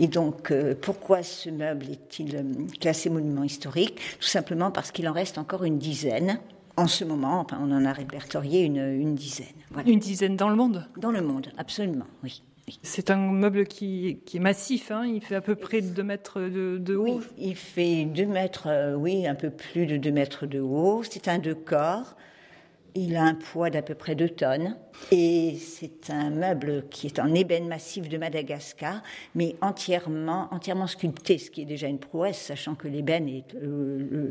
Et 0.00 0.06
donc, 0.06 0.50
euh, 0.50 0.74
pourquoi 0.80 1.22
ce 1.22 1.50
meuble 1.50 1.84
est-il 1.90 2.42
classé 2.80 3.10
monument 3.10 3.44
historique? 3.44 4.00
Tout 4.20 4.26
simplement 4.26 4.70
parce 4.70 4.90
qu'il 4.90 5.06
en 5.06 5.12
reste 5.12 5.36
encore 5.36 5.64
une 5.64 5.78
dizaine. 5.78 6.40
En 6.76 6.86
ce 6.86 7.04
moment, 7.04 7.40
enfin, 7.40 7.58
on 7.60 7.72
en 7.72 7.84
a 7.84 7.92
répertorié 7.92 8.64
une, 8.64 8.76
une 8.76 9.14
dizaine. 9.14 9.46
Voilà. 9.70 9.88
Une 9.88 9.98
dizaine 9.98 10.36
dans 10.36 10.48
le 10.50 10.56
monde. 10.56 10.86
Dans 10.98 11.10
le 11.10 11.22
monde, 11.22 11.48
absolument, 11.56 12.06
oui. 12.22 12.42
oui. 12.68 12.78
C'est 12.82 13.10
un 13.10 13.16
meuble 13.16 13.66
qui, 13.66 14.18
qui 14.26 14.36
est 14.36 14.40
massif, 14.40 14.90
hein, 14.90 15.06
il 15.06 15.22
fait 15.22 15.36
à 15.36 15.40
peu 15.40 15.54
près 15.54 15.80
2 15.80 16.02
mètres 16.02 16.40
de, 16.40 16.76
de 16.78 16.96
haut. 16.96 17.20
Oui, 17.20 17.26
il 17.38 17.56
fait 17.56 18.04
2 18.04 18.26
mètres, 18.26 18.66
euh, 18.66 18.94
oui, 18.94 19.26
un 19.26 19.34
peu 19.34 19.50
plus 19.50 19.86
de 19.86 19.96
2 19.96 20.10
mètres 20.10 20.46
de 20.46 20.60
haut. 20.60 21.02
C'est 21.02 21.28
un 21.28 21.38
deux 21.38 21.54
corps. 21.54 22.14
Il 22.98 23.14
a 23.14 23.24
un 23.24 23.34
poids 23.34 23.68
d'à 23.68 23.82
peu 23.82 23.94
près 23.94 24.14
2 24.14 24.30
tonnes. 24.30 24.74
Et 25.12 25.56
c'est 25.56 26.10
un 26.10 26.30
meuble 26.30 26.84
qui 26.90 27.06
est 27.06 27.18
en 27.18 27.34
ébène 27.34 27.68
massif 27.68 28.08
de 28.08 28.16
Madagascar, 28.16 29.02
mais 29.34 29.54
entièrement, 29.60 30.48
entièrement 30.50 30.86
sculpté, 30.86 31.36
ce 31.36 31.50
qui 31.50 31.60
est 31.60 31.66
déjà 31.66 31.86
une 31.86 31.98
prouesse, 31.98 32.38
sachant 32.38 32.74
que 32.74 32.88
l'ébène 32.88 33.28
est 33.28 33.52
le, 33.60 34.30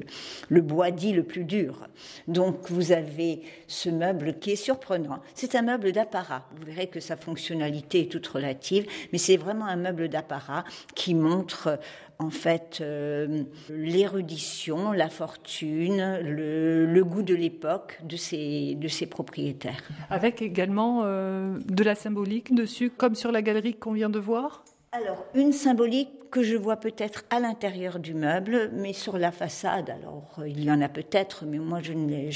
le 0.49 0.61
bois 0.61 0.89
dit 0.89 1.13
le 1.13 1.21
plus 1.21 1.43
dur. 1.43 1.87
Donc 2.27 2.71
vous 2.71 2.91
avez 2.91 3.41
ce 3.67 3.89
meuble 3.89 4.39
qui 4.39 4.51
est 4.51 4.55
surprenant. 4.55 5.19
C'est 5.35 5.53
un 5.53 5.61
meuble 5.61 5.91
d'apparat. 5.91 6.47
Vous 6.57 6.65
verrez 6.65 6.87
que 6.87 6.99
sa 6.99 7.15
fonctionnalité 7.15 8.01
est 8.01 8.11
toute 8.11 8.25
relative, 8.25 8.87
mais 9.13 9.19
c'est 9.19 9.37
vraiment 9.37 9.65
un 9.65 9.75
meuble 9.75 10.09
d'apparat 10.09 10.63
qui 10.95 11.13
montre 11.13 11.79
en 12.19 12.29
fait 12.29 12.79
euh, 12.81 13.43
l'érudition, 13.69 14.91
la 14.91 15.09
fortune, 15.09 16.19
le, 16.21 16.85
le 16.85 17.03
goût 17.03 17.23
de 17.23 17.35
l'époque 17.35 17.99
de 18.03 18.15
ses, 18.15 18.75
de 18.75 18.87
ses 18.87 19.05
propriétaires. 19.05 19.83
Avec 20.09 20.41
également 20.41 21.01
euh, 21.03 21.57
de 21.65 21.83
la 21.83 21.95
symbolique 21.95 22.53
dessus, 22.53 22.89
comme 22.89 23.15
sur 23.15 23.31
la 23.31 23.41
galerie 23.41 23.73
qu'on 23.73 23.93
vient 23.93 24.09
de 24.09 24.19
voir? 24.19 24.63
Alors, 24.91 25.25
une 25.33 25.51
symbolique 25.51 26.29
que 26.31 26.41
je 26.41 26.55
vois 26.55 26.77
peut-être 26.77 27.23
à 27.29 27.39
l'intérieur 27.39 27.99
du 27.99 28.13
meuble, 28.13 28.69
mais 28.73 28.93
sur 28.93 29.17
la 29.17 29.31
façade, 29.31 29.89
alors 29.89 30.35
euh, 30.39 30.47
il 30.47 30.63
y 30.63 30.71
en 30.71 30.81
a 30.81 30.89
peut-être, 30.89 31.45
mais 31.45 31.59
moi 31.59 31.79
je 31.81 31.93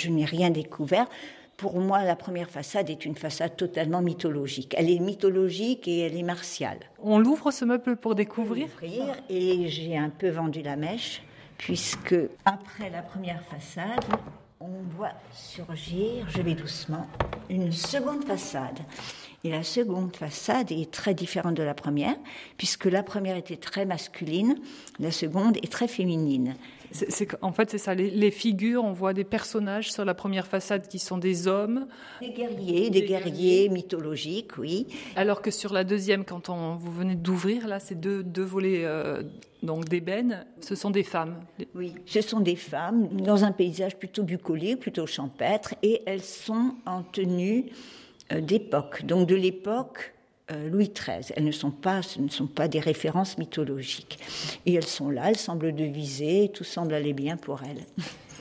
n'ai 0.10 0.26
rien 0.26 0.50
découvert. 0.50 1.08
Pour 1.60 1.78
moi, 1.78 2.06
la 2.06 2.16
première 2.16 2.50
façade 2.50 2.90
est 2.90 3.04
une 3.04 3.16
façade 3.16 3.58
totalement 3.58 4.02
mythologique. 4.02 4.74
Elle 4.78 4.90
est 4.90 5.00
mythologique 5.00 5.90
et 5.90 6.00
elle 6.00 6.16
est 6.16 6.24
martiale. 6.24 6.80
On 7.04 7.20
l'ouvre 7.20 7.52
ce 7.52 7.66
meuble 7.66 7.98
pour 7.98 8.16
découvrir? 8.16 8.68
Ouvrir, 8.68 9.14
et 9.30 9.68
j'ai 9.68 9.98
un 9.98 10.10
peu 10.10 10.30
vendu 10.30 10.62
la 10.62 10.78
mèche, 10.78 11.22
puisque 11.58 12.16
après 12.46 12.90
la 12.90 13.02
première 13.02 13.44
façade, 13.44 14.06
on 14.62 14.70
voit 14.96 15.12
surgir, 15.34 16.26
je 16.30 16.42
vais 16.42 16.54
doucement, 16.54 17.06
une 17.50 17.74
seconde 17.74 18.24
façade. 18.24 18.80
Et 19.44 19.50
la 19.50 19.64
seconde 19.64 20.16
façade 20.16 20.72
est 20.72 20.90
très 20.90 21.14
différente 21.14 21.56
de 21.56 21.64
la 21.64 21.74
première, 21.74 22.16
puisque 22.56 22.86
la 22.86 23.04
première 23.04 23.36
était 23.36 23.58
très 23.58 23.84
masculine, 23.86 24.56
la 24.98 25.12
seconde 25.12 25.58
est 25.58 25.72
très 25.72 25.90
féminine. 25.90 26.56
En 27.42 27.52
fait, 27.52 27.70
c'est 27.70 27.78
ça. 27.78 27.94
Les, 27.94 28.32
figures, 28.32 28.84
on 28.84 28.94
voit 28.94 29.14
des 29.14 29.24
personnages 29.24 29.92
sur 29.92 30.06
la 30.06 30.14
première 30.14 30.48
façade 30.48 30.88
qui 30.88 31.00
sont 31.00 31.18
des 31.18 31.48
hommes. 31.48 31.88
Des 32.22 32.32
guerriers, 32.32 32.90
des, 32.90 33.04
guerriers, 33.04 33.70
mythologiques, 33.70 34.58
oui. 34.58 34.88
Alors 35.16 35.42
que 35.42 35.52
sur 35.52 35.74
la 35.74 35.84
deuxième, 35.84 36.26
quand 36.26 36.50
on, 36.50 36.76
vous 36.76 36.92
venez 36.92 37.16
d'ouvrir, 37.16 37.68
là, 37.68 37.80
c'est 37.80 38.00
deux, 38.00 38.24
deux 38.24 38.44
volets 38.44 38.86
euh, 38.86 39.24
donc 39.62 39.86
d'ébène, 39.86 40.46
ce 40.62 40.76
sont 40.76 40.90
des 40.90 41.04
femmes. 41.04 41.36
Oui, 41.76 41.94
ce 42.06 42.22
sont 42.22 42.40
des 42.40 42.56
femmes 42.56 43.08
dans 43.10 43.44
un 43.44 43.52
paysage 43.52 43.98
plutôt 43.98 44.24
bucolique, 44.24 44.80
plutôt 44.80 45.06
champêtre, 45.06 45.76
et 45.84 46.02
elles 46.06 46.24
sont 46.24 46.76
en 46.86 47.04
tenue 47.04 47.66
euh, 48.32 48.42
d'époque, 48.42 49.06
donc 49.06 49.28
de 49.28 49.36
l'époque 49.36 50.14
Louis 50.70 50.90
XIII. 50.90 51.34
Elles 51.36 51.46
ne 51.46 51.52
sont 51.52 51.72
pas, 51.72 52.02
ce 52.02 52.20
ne 52.20 52.30
sont 52.30 52.48
pas 52.48 52.68
des 52.68 52.80
références 52.80 53.38
mythologiques. 53.38 54.20
Et 54.66 54.74
elles 54.74 54.88
sont 54.88 55.10
là, 55.10 55.30
elles 55.30 55.38
semblent 55.38 55.74
deviser, 55.74 56.52
tout 56.54 56.64
semble 56.64 56.94
aller 56.94 57.14
bien 57.14 57.38
pour 57.38 57.62
elles. 57.64 57.86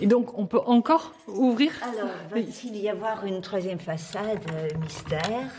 Et 0.01 0.07
donc, 0.07 0.39
on 0.39 0.47
peut 0.47 0.61
encore 0.65 1.13
ouvrir 1.27 1.73
Alors, 1.83 2.13
va-t-il 2.31 2.77
y 2.77 2.89
avoir 2.89 3.27
une 3.27 3.41
troisième 3.41 3.81
façade 3.81 4.41
euh, 4.53 4.69
mystère? 4.81 5.51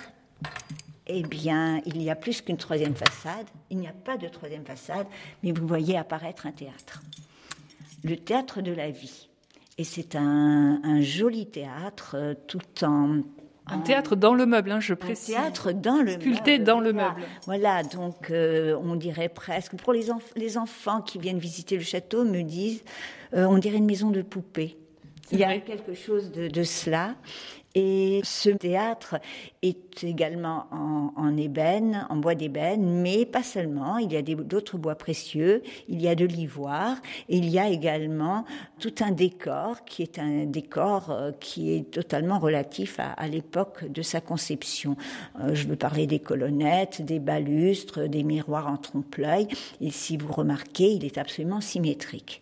Eh 1.08 1.24
bien, 1.24 1.82
il 1.86 2.02
y 2.02 2.10
a 2.10 2.16
plus 2.16 2.42
qu'une 2.42 2.58
troisième 2.58 2.96
façade. 2.96 3.48
Il 3.70 3.78
n'y 3.78 3.88
a 3.88 3.94
pas 3.94 4.16
de 4.16 4.28
troisième 4.28 4.64
façade, 4.64 5.08
mais 5.44 5.52
vous 5.52 5.68
voyez 5.68 5.98
apparaître 5.98 6.46
un 6.46 6.52
théâtre. 6.52 7.02
Le 8.04 8.16
théâtre 8.16 8.62
de 8.62 8.72
la 8.72 8.92
vie. 8.92 9.28
Et 9.78 9.84
c'est 9.84 10.16
un, 10.16 10.80
un, 10.84 11.02
joli 11.02 11.48
théâtre 11.48 12.16
euh, 12.16 12.34
tout 12.48 12.86
en 12.86 13.22
un 13.72 13.80
théâtre 13.80 14.16
dans 14.16 14.34
le 14.34 14.46
meuble, 14.46 14.72
hein, 14.72 14.80
je 14.80 14.94
précise. 14.94 15.36
Un 15.36 15.42
théâtre 15.42 15.72
dans 15.72 16.02
le 16.02 16.14
Sculpté 16.14 16.60
dans 16.60 16.80
le 16.80 16.94
meuble. 16.94 17.22
Voilà, 17.46 17.84
donc 17.84 18.32
euh, 18.32 18.78
on 18.82 18.96
dirait 18.96 19.30
presque. 19.30 19.76
Pour 19.76 19.94
les, 19.94 20.08
les, 20.36 20.58
enfants 20.58 21.02
qui 21.02 21.20
viennent 21.20 21.40
visiter 21.40 21.76
le 21.76 21.84
château, 21.84 22.24
me 22.24 22.42
disent, 22.42 22.84
euh, 23.34 23.46
on 23.46 23.58
dirait 23.58 23.78
une 23.78 23.86
maison 23.86 24.10
de 24.10 24.22
poupée. 24.22 24.78
Il 25.32 25.40
y 25.40 25.44
a 25.44 25.60
quelque 25.60 25.94
chose 25.94 26.32
de, 26.32 26.48
de 26.48 26.64
cela. 26.64 27.16
Et 27.76 28.22
ce 28.24 28.50
théâtre 28.50 29.16
est 29.62 30.04
également 30.04 30.66
en, 30.72 31.38
ébène, 31.38 32.08
en 32.10 32.18
bois 32.18 32.34
d'ébène, 32.34 33.02
mais 33.02 33.26
pas 33.26 33.44
seulement. 33.44 33.98
Il 33.98 34.12
y 34.12 34.18
a 34.18 34.22
d'autres 34.22 34.78
bois 34.78 34.96
précieux, 34.96 35.62
il 35.88 36.02
y 36.02 36.08
a 36.08 36.16
de 36.16 36.26
l'ivoire, 36.26 36.98
il 37.28 37.48
y 37.50 37.60
a 37.60 37.70
également 37.70 38.46
tout 38.80 38.96
un 39.02 39.12
décor 39.12 39.86
qui 39.86 40.02
est 40.02 40.18
un 40.18 40.46
décor 40.46 41.12
euh, 41.12 41.32
qui 41.40 41.74
est 41.74 41.92
totalement 41.92 42.40
relatif 42.40 43.00
à, 43.00 43.28
l'époque 43.28 43.90
de 43.92 44.02
sa 44.02 44.20
conception. 44.20 44.96
Euh, 45.40 45.54
je 45.54 45.68
veux 45.68 45.76
parler 45.76 46.08
des 46.08 46.20
colonnettes, 46.20 47.04
des 47.04 47.20
balustres, 47.20 48.08
des 48.08 48.24
miroirs 48.24 48.68
en 48.68 48.78
trompe-l'œil, 48.78 49.48
et 49.82 49.92
si 49.92 50.18
vous 50.18 50.32
remarquez, 50.32 50.94
il 50.94 51.06
est 51.06 51.18
absolument 51.18 51.62
symétrique 51.62 52.42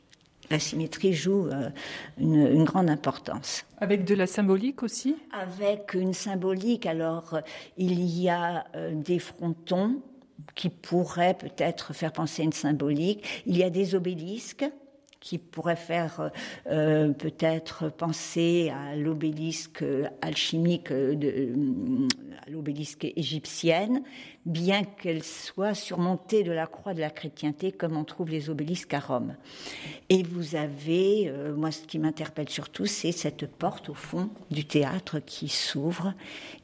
la 0.49 0.59
symétrie 0.59 1.13
joue 1.13 1.47
euh, 1.47 1.69
une, 2.17 2.63
grande 2.63 2.89
importance. 2.89 3.65
Avec 3.79 4.05
de 4.05 4.15
la 4.15 4.27
symbolique 4.27 4.83
aussi? 4.83 5.15
Avec 5.31 5.93
une 5.93 6.13
symbolique. 6.13 6.85
Alors, 6.85 7.39
il 7.77 8.03
y 8.03 8.29
a 8.29 8.65
euh, 8.75 8.93
des 8.95 9.19
frontons 9.19 10.01
qui 10.55 10.69
pourraient 10.69 11.35
peut-être 11.35 11.93
faire 11.93 12.11
penser 12.11 12.41
à 12.41 12.45
une 12.45 12.53
symbolique. 12.53 13.43
Il 13.45 13.57
y 13.57 13.63
a 13.63 13.69
des 13.69 13.95
obélisques 13.95 14.65
qui 15.19 15.39
pourrait 15.39 15.75
faire 15.75 16.31
euh, 16.67 17.11
peut-être 17.11 17.89
penser 17.89 18.71
à 18.73 18.95
l'obélisque 18.95 19.83
alchimique, 20.21 20.91
de, 20.91 21.49
à 22.45 22.49
l'obélisque 22.49 23.05
égyptienne, 23.15 24.03
bien 24.47 24.83
qu'elle 24.83 25.23
soit 25.23 25.73
surmontée 25.73 26.43
de 26.43 26.51
la 26.51 26.65
croix 26.65 26.93
de 26.93 27.01
la 27.01 27.09
chrétienté, 27.09 27.71
comme 27.71 27.97
on 27.97 28.03
trouve 28.03 28.29
les 28.29 28.49
obélisques 28.49 28.93
à 28.93 28.99
Rome. 28.99 29.35
Et 30.09 30.23
vous 30.23 30.55
avez, 30.55 31.27
euh, 31.27 31.53
moi 31.53 31.71
ce 31.71 31.81
qui 31.81 31.99
m'interpelle 31.99 32.49
surtout, 32.49 32.85
c'est 32.85 33.11
cette 33.11 33.45
porte 33.45 33.89
au 33.89 33.93
fond 33.93 34.29
du 34.49 34.65
théâtre 34.65 35.19
qui 35.19 35.49
s'ouvre 35.49 36.13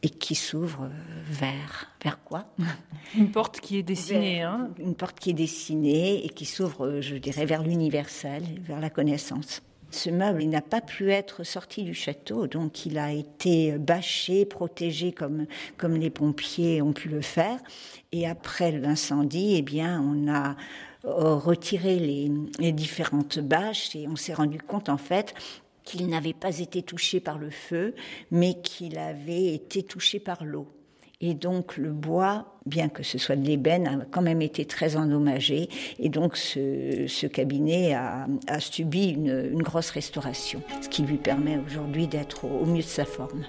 et 0.02 0.10
qui 0.10 0.36
s'ouvre 0.36 0.90
vers 1.30 1.90
vers 2.04 2.24
quoi? 2.24 2.46
Une 3.18 3.32
porte 3.32 3.60
qui 3.60 3.78
est 3.78 3.84
dessinée, 3.84 4.42
hein 4.42 4.70
Une 4.80 4.96
porte 4.96 5.20
qui 5.20 5.30
est 5.30 5.34
dessinée 5.34 6.26
et 6.26 6.30
qui 6.30 6.46
s'ouvre, 6.46 7.02
je 7.02 7.16
dirais, 7.16 7.46
vers 7.46 7.64
l'universel, 7.64 8.44
vers 8.62 8.80
la 8.80 8.90
connaissance. 8.90 9.62
Ce 9.94 10.10
meuble, 10.10 10.44
n'a 10.46 10.62
pas 10.62 10.82
pu 10.82 11.12
être 11.12 11.44
sorti 11.44 11.84
du 11.84 11.94
château, 11.94 12.48
donc 12.48 12.88
il 12.88 12.98
a 12.98 13.12
été 13.12 13.78
bâché, 13.78 14.44
protégé 14.44 15.12
comme, 15.12 15.46
comme 15.78 15.96
les 15.98 16.10
pompiers 16.10 16.82
ont 16.82 16.94
pu 16.94 17.10
le 17.10 17.22
faire. 17.22 17.60
Et 18.12 18.28
après 18.28 18.72
l'incendie, 18.72 19.54
eh 19.56 19.62
bien, 19.62 20.02
on 20.02 20.34
a 20.34 20.56
euh, 21.06 21.36
retiré 21.36 22.00
les, 22.00 22.32
les 22.58 22.72
différentes 22.72 23.38
bâches 23.38 23.96
et 23.96 24.08
on 24.08 24.16
s'est 24.16 24.34
rendu 24.34 24.58
compte, 24.58 24.90
en 24.90 24.98
fait, 24.98 25.36
qu'il 25.84 26.08
n'avait 26.08 26.34
pas 26.34 26.58
été 26.58 26.82
touché 26.82 27.20
par 27.20 27.38
le 27.38 27.52
feu, 27.52 27.94
mais 28.32 28.56
qu'il 28.62 28.98
avait 28.98 29.54
été 29.54 29.84
touché 29.84 30.20
par 30.20 30.44
l'eau. 30.44 30.68
Et 31.26 31.36
donc 31.36 31.78
le 31.78 31.94
bois, 31.94 32.46
bien 32.66 32.90
que 32.90 33.02
ce 33.02 33.18
soit 33.18 33.38
de 33.38 33.46
l'ébène, 33.46 33.88
a 33.88 34.06
quand 34.12 34.22
même 34.22 34.42
été 34.42 34.66
très 34.66 34.98
endommagé. 34.98 35.70
Et 35.98 36.10
donc 36.10 36.36
ce, 36.36 37.28
cabinet 37.28 37.94
a, 37.94 38.28
subi 38.60 39.12
une, 39.12 39.64
grosse 39.64 39.92
restauration, 39.92 40.62
ce 40.82 40.90
qui 40.90 41.04
lui 41.04 41.16
permet 41.16 41.58
aujourd'hui 41.66 42.08
d'être 42.08 42.44
au 42.44 42.66
mieux 42.66 42.82
de 42.82 42.88
sa 42.88 43.06
forme. 43.06 43.46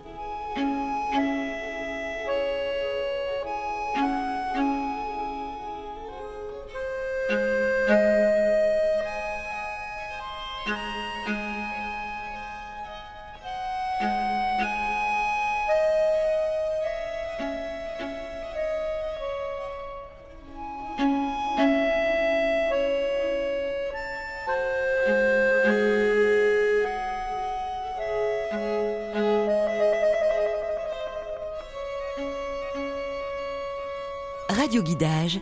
Guidage, 34.68 35.40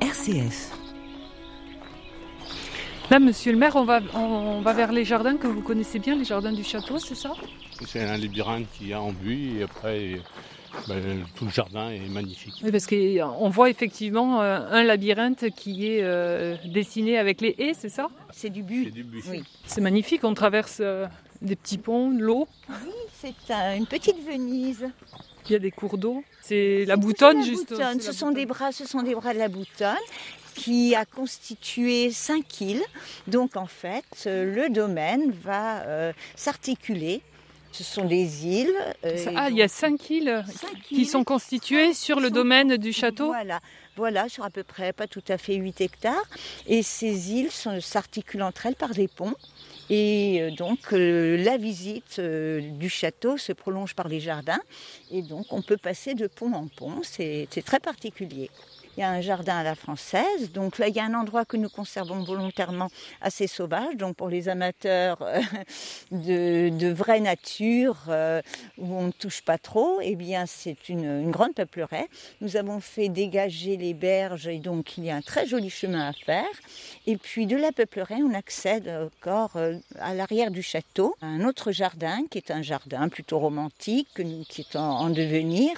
RCF. 0.00 0.70
Là, 3.10 3.18
monsieur 3.18 3.52
le 3.52 3.58
maire, 3.58 3.76
on 3.76 3.84
va, 3.84 4.00
on, 4.14 4.60
va 4.62 4.72
vers 4.72 4.92
les 4.92 5.04
jardins 5.04 5.36
que 5.36 5.46
vous 5.46 5.60
connaissez 5.60 5.98
bien, 5.98 6.14
les 6.14 6.24
jardins 6.24 6.52
du 6.52 6.64
château, 6.64 6.98
c'est 6.98 7.14
ça? 7.14 7.32
C'est 7.86 8.02
un 8.02 8.16
labyrinthe 8.16 8.66
qui 8.78 8.92
a 8.92 9.00
en 9.00 9.12
buis 9.12 9.58
et 9.58 9.64
après 9.64 10.20
ben, 10.88 11.24
tout 11.34 11.44
le 11.44 11.50
jardin 11.50 11.90
est 11.90 12.08
magnifique. 12.08 12.54
Oui, 12.62 12.70
parce 12.70 12.86
qu'on 12.86 13.48
voit 13.50 13.68
effectivement 13.68 14.40
euh, 14.40 14.60
un 14.70 14.84
labyrinthe 14.84 15.50
qui 15.50 15.88
est 15.88 16.02
euh, 16.02 16.56
dessiné 16.64 17.18
avec 17.18 17.40
les 17.40 17.54
haies, 17.58 17.74
c'est 17.74 17.90
ça? 17.90 18.08
C'est 18.32 18.50
du 18.50 18.62
but. 18.62 18.92
C'est 19.22 19.30
Oui. 19.30 19.44
C'est 19.66 19.80
magnifique, 19.80 20.24
on 20.24 20.32
traverse 20.32 20.78
euh, 20.80 21.06
des 21.42 21.56
petits 21.56 21.78
ponts, 21.78 22.10
l'eau. 22.10 22.48
Oui, 22.68 22.92
c'est 23.20 23.34
une 23.76 23.86
petite 23.86 24.24
Venise. 24.24 24.86
Il 25.46 25.52
y 25.52 25.56
a 25.56 25.58
des 25.58 25.70
cours 25.70 25.98
d'eau. 25.98 26.24
C'est 26.42 26.84
la 26.86 26.96
boutonne, 26.96 27.42
juste. 27.44 27.74
Ce 28.00 28.12
sont 28.12 28.30
des 28.30 28.46
bras, 28.46 28.72
ce 28.72 28.86
sont 28.86 29.02
des 29.02 29.14
bras 29.14 29.34
de 29.34 29.38
la 29.38 29.48
boutonne 29.48 29.96
qui 30.54 30.94
a 30.94 31.04
constitué 31.04 32.10
cinq 32.10 32.60
îles. 32.60 32.82
Donc 33.26 33.56
en 33.56 33.66
fait, 33.66 34.04
euh, 34.26 34.54
le 34.54 34.72
domaine 34.72 35.32
va 35.42 35.82
euh, 35.82 36.12
s'articuler. 36.36 37.20
Ce 37.72 37.82
sont 37.82 38.04
des 38.04 38.46
îles. 38.46 38.74
Euh, 39.04 39.26
ah, 39.34 39.50
il 39.50 39.56
y 39.56 39.62
a 39.62 39.68
cinq 39.68 40.08
îles 40.08 40.44
qui 40.84 41.04
sont 41.06 41.24
constituées 41.24 41.92
sur 41.92 42.20
le 42.20 42.30
domaine 42.30 42.76
du 42.76 42.92
château. 42.92 43.26
Voilà, 43.26 43.60
voilà, 43.96 44.28
sur 44.28 44.44
à 44.44 44.50
peu 44.50 44.62
près 44.62 44.92
pas 44.92 45.08
tout 45.08 45.24
à 45.28 45.38
fait 45.38 45.56
8 45.56 45.80
hectares. 45.80 46.28
Et 46.68 46.84
ces 46.84 47.32
îles 47.32 47.50
s'articulent 47.50 48.44
entre 48.44 48.66
elles 48.66 48.76
par 48.76 48.90
des 48.90 49.08
ponts. 49.08 49.34
Et 49.90 50.40
euh, 50.40 50.50
donc 50.50 50.92
euh, 50.92 51.36
la 51.36 51.56
visite 51.56 52.16
euh, 52.18 52.60
du 52.60 52.88
château 52.88 53.36
se 53.36 53.52
prolonge 53.52 53.94
par 53.94 54.08
les 54.08 54.20
jardins 54.20 54.60
et 55.10 55.20
donc 55.20 55.52
on 55.52 55.60
peut 55.60 55.76
passer 55.76 56.14
de 56.14 56.26
pont 56.26 56.52
en 56.54 56.68
pont, 56.68 57.00
c'est 57.02 57.48
très 57.64 57.80
particulier. 57.80 58.50
Il 58.96 59.00
y 59.00 59.02
a 59.02 59.10
un 59.10 59.20
jardin 59.20 59.56
à 59.56 59.62
la 59.64 59.74
française. 59.74 60.52
Donc 60.52 60.78
là, 60.78 60.86
il 60.86 60.94
y 60.94 61.00
a 61.00 61.04
un 61.04 61.14
endroit 61.14 61.44
que 61.44 61.56
nous 61.56 61.68
conservons 61.68 62.22
volontairement 62.22 62.90
assez 63.20 63.48
sauvage. 63.48 63.96
Donc 63.96 64.14
pour 64.16 64.28
les 64.28 64.48
amateurs 64.48 65.18
euh, 65.22 65.40
de, 66.12 66.92
vraie 66.92 67.20
nature, 67.20 67.96
euh, 68.08 68.40
où 68.78 68.94
on 68.94 69.06
ne 69.06 69.10
touche 69.10 69.42
pas 69.42 69.58
trop, 69.58 69.98
eh 70.00 70.14
bien 70.14 70.46
c'est 70.46 70.88
une, 70.88 71.30
grande 71.30 71.54
peupleraie. 71.54 72.08
Nous 72.40 72.56
avons 72.56 72.80
fait 72.80 73.08
dégager 73.08 73.76
les 73.76 73.94
berges 73.94 74.46
et 74.46 74.58
donc 74.58 74.96
il 74.96 75.04
y 75.04 75.10
a 75.10 75.16
un 75.16 75.22
très 75.22 75.46
joli 75.46 75.70
chemin 75.70 76.08
à 76.08 76.12
faire. 76.12 76.44
Et 77.06 77.16
puis 77.16 77.46
de 77.46 77.56
la 77.56 77.72
peupleraie, 77.72 78.22
on 78.22 78.34
accède 78.34 78.88
encore 78.88 79.56
euh, 79.56 79.74
à 79.98 80.14
l'arrière 80.14 80.52
du 80.52 80.62
château, 80.62 81.16
à 81.20 81.26
un 81.26 81.44
autre 81.44 81.72
jardin 81.72 82.24
qui 82.30 82.38
est 82.38 82.52
un 82.52 82.62
jardin 82.62 83.08
plutôt 83.08 83.40
romantique, 83.40 84.08
qui 84.48 84.60
est 84.60 84.76
en 84.76 85.10
devenir 85.10 85.72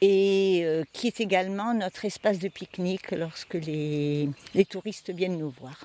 et 0.00 0.62
euh, 0.64 0.84
qui 0.92 1.06
est 1.08 1.20
également 1.20 1.74
notre 1.74 2.04
espace 2.04 2.38
de 2.38 2.48
pique-nique 2.48 3.10
lorsque 3.12 3.54
les, 3.54 4.28
touristes 4.68 5.10
viennent 5.10 5.38
nous 5.38 5.50
voir. 5.60 5.84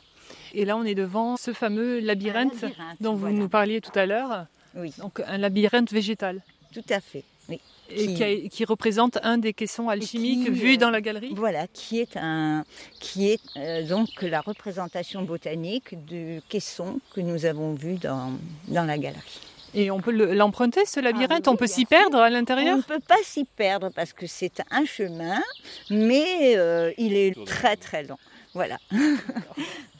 Et 0.53 0.65
là, 0.65 0.77
on 0.77 0.83
est 0.83 0.95
devant 0.95 1.37
ce 1.37 1.53
fameux 1.53 1.99
labyrinthe, 1.99 2.65
dont 3.01 3.13
vous 3.13 3.19
voilà. 3.19 3.35
nous 3.35 3.49
parliez 3.49 3.81
tout 3.81 3.97
à 3.97 4.05
l'heure. 4.05 4.45
Oui, 4.75 4.93
Donc 4.99 5.21
un 5.25 5.37
labyrinthe 5.37 5.91
végétal. 5.91 6.41
tout 6.73 6.83
à 6.89 6.99
fait. 7.01 7.23
Oui. 7.49 7.59
Et 7.89 8.07
Qui- 8.07 8.13
qui, 8.15 8.23
a- 8.23 8.49
qui 8.49 8.65
représente 8.65 9.19
un 9.21 9.37
des 9.37 9.53
caissons 9.53 9.87
alchimiques 9.89 10.45
qui, 10.45 10.49
vus 10.49 10.73
euh, 10.73 10.77
dans 10.77 10.89
la 10.89 11.01
galerie. 11.01 11.31
Voilà, 11.35 11.67
qui 11.67 11.99
est, 11.99 12.17
un, 12.17 12.63
qui 12.99 13.29
est 13.29 13.39
euh, 13.57 13.83
donc 13.83 14.09
la 14.23 14.41
représentation 14.41 15.21
botanique 15.21 15.93
du 16.05 16.41
caisson 16.49 16.99
que 17.13 17.21
nous 17.21 17.45
avons 17.45 17.73
vu 17.73 17.95
dans, 17.95 18.31
dans 18.69 18.85
la 18.85 18.97
galerie. 18.97 19.39
Et 19.75 19.91
on 19.91 19.99
peut 19.99 20.11
le- 20.11 20.33
l'emprunter, 20.33 20.85
ce 20.85 20.99
labyrinthe? 20.99 21.45
Oui, 21.47 21.53
On 21.53 21.55
peut 21.57 21.67
s'y 21.67 21.85
perdre 21.85 22.17
à 22.19 22.27
On 22.27 22.29
l'intérieur 22.31 22.77
ne 22.77 22.81
peut 22.81 22.99
pas 23.05 23.21
s'y 23.23 23.43
perdre 23.43 23.89
parce 23.93 24.13
que 24.13 24.25
c'est 24.25 24.61
un 24.71 24.85
chemin, 24.85 25.41
mais 25.89 26.55
euh, 26.57 26.91
il 26.97 27.15
est 27.15 27.35
très 27.45 27.75
très 27.75 28.03
long. 28.03 28.17
Voilà. 28.53 28.77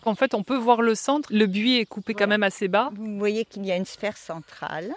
En 0.08 0.14
fait, 0.14 0.36
on 0.36 0.44
peut 0.44 0.56
voir 0.56 0.84
le 0.84 0.94
centre. 0.94 1.30
Le 1.34 1.48
buis 1.48 1.78
est 1.80 1.86
coupé 1.86 2.14
quand 2.14 2.28
même 2.28 2.44
assez 2.44 2.68
bas. 2.68 2.92
Vous 2.96 3.18
voyez 3.18 3.44
qu'il 3.44 3.66
y 3.66 3.72
a 3.72 3.76
une 3.76 3.86
sphère 3.88 4.18
centrale 4.18 4.94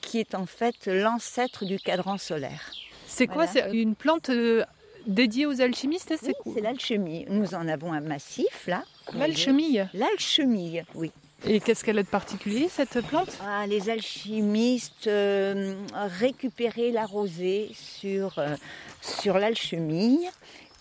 qui 0.00 0.18
est 0.18 0.34
en 0.34 0.46
fait 0.46 0.74
l'ancêtre 0.86 1.64
du 1.64 1.78
cadran 1.78 2.18
solaire. 2.18 2.72
C'est 3.06 3.28
quoi? 3.28 3.46
Voilà. 3.46 3.70
C'est 3.70 3.76
une 3.76 3.94
plante 3.94 4.30
euh, 4.30 4.64
dédiée 5.06 5.46
aux 5.46 5.60
alchimistes 5.60 6.08
Oui, 6.10 6.18
C'est 6.20 6.32
quoi? 6.42 6.52
c'est 6.56 6.60
l'alchimie. 6.60 7.24
Nous 7.28 7.54
en 7.54 7.68
avons 7.68 7.92
un 7.92 8.00
massif 8.00 8.66
là. 8.66 8.82
L'alchimie. 9.14 9.78
L'alchimie, 9.94 10.80
oui. 10.96 11.12
Et 11.48 11.60
qu'est-ce 11.60 11.84
qu'elle 11.84 11.98
a 11.98 12.02
de 12.02 12.08
particulier, 12.08 12.68
cette 12.68 13.00
plante? 13.06 13.38
Ah, 13.40 13.66
les 13.68 13.88
alchimistes 13.88 15.06
euh, 15.06 15.76
récupéraient 15.94 16.90
la 16.90 17.06
rosée 17.06 17.70
sur, 17.72 18.38
euh, 18.38 18.56
sur 19.00 19.38
l'alchimie 19.38 20.26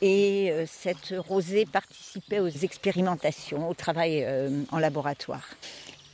et 0.02 0.50
euh, 0.52 0.66
cette 0.68 1.14
rosée 1.20 1.68
participait 1.68 2.40
aux 2.40 2.50
expérimentations, 2.50 3.70
au 3.70 3.76
travail 3.76 4.24
euh, 4.24 4.64
en 4.72 4.80
laboratoire. 4.80 5.48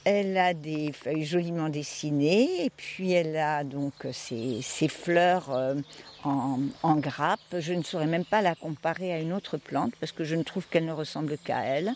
Elle 0.04 0.38
a 0.38 0.54
des 0.54 0.92
feuilles 0.92 1.24
joliment 1.26 1.70
dessinées 1.70 2.66
et 2.66 2.72
puis 2.72 3.14
elle 3.14 3.38
a 3.38 3.64
donc 3.64 3.94
ses, 4.12 4.62
ses 4.64 4.88
fleurs 4.88 5.76
en, 6.24 6.60
en 6.82 6.96
grappe. 6.96 7.40
Je 7.60 7.72
ne 7.74 7.84
saurais 7.84 8.08
même 8.08 8.26
pas 8.26 8.42
la 8.42 8.56
comparer 8.56 9.14
à 9.14 9.20
une 9.20 9.32
autre 9.32 9.58
plante 9.58 9.94
parce 10.00 10.12
que 10.12 10.24
je 10.24 10.36
ne 10.36 10.42
trouve 10.42 10.66
qu'elle 10.68 10.86
ne 10.86 10.92
ressemble 10.92 11.38
qu'à 11.38 11.62
elle. 11.64 11.94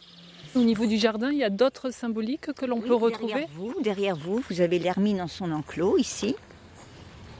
Au 0.55 0.59
niveau 0.63 0.85
du 0.85 0.97
jardin, 0.97 1.31
il 1.31 1.37
y 1.39 1.43
a 1.43 1.49
d'autres 1.49 1.91
symboliques 1.91 2.53
que 2.53 2.65
l'on 2.65 2.77
Oui, 2.79 2.87
peut 2.87 2.95
retrouver. 2.95 3.33
Derrière 3.33 3.49
vous, 3.53 3.73
derrière 3.81 4.15
vous, 4.15 4.43
vous 4.49 4.61
avez 4.61 4.79
l'hermine 4.79 5.21
en 5.21 5.27
son 5.27 5.51
enclos 5.51 5.97
ici. 5.97 6.35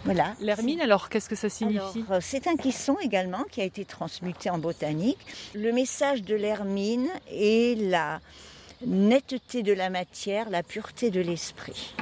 Voilà. 0.04 0.34
L'hermine, 0.42 0.82
alors 0.82 1.10
qu'est-ce 1.10 1.30
que 1.30 1.36
ça 1.36 1.50
signifie 1.50 2.04
euh, 2.12 2.20
c'est 2.22 2.46
un 2.48 2.56
caisson 2.58 2.98
également 3.02 3.44
qui 3.50 3.62
a 3.62 3.64
été 3.64 3.86
transmuté 3.86 4.50
en 4.50 4.60
botanique. 4.60 5.18
Le 5.56 5.72
message 5.72 6.22
de 6.24 6.36
l'hermine 6.36 7.08
est 7.32 7.80
la 7.90 8.20
netteté 8.86 9.64
de 9.64 9.74
la 9.74 9.90
matière, 9.90 10.50
la 10.50 10.62
pureté 10.62 11.10
de 11.10 11.22
l'esprit. 11.22 11.96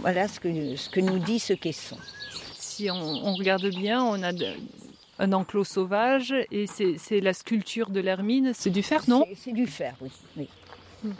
Voilà 0.00 0.28
ce 0.28 0.38
que, 0.40 0.76
ce 0.76 0.90
que 0.90 1.00
nous 1.00 1.18
dit 1.18 1.38
ce 1.38 1.54
caisson. 1.54 1.96
Si 2.58 2.90
on, 2.90 2.94
on 2.96 3.34
regarde 3.34 3.66
bien, 3.70 4.02
on 4.04 4.22
a 4.22 4.32
de- 4.32 4.52
un 5.18 5.32
enclos 5.32 5.64
sauvage 5.64 6.34
et 6.50 6.66
c'est 6.66 7.20
la 7.20 7.32
sculpture 7.32 7.90
de 7.90 8.00
l'hermine. 8.00 8.52
C'est 8.54 8.70
du 8.70 8.82
fer, 8.82 9.02
non? 9.08 9.24
C'est- 9.36 9.52
du 9.52 9.66
fer, 9.66 9.94
oui. 10.00 10.10
oui. 10.36 10.48
Hmm. 11.04 11.12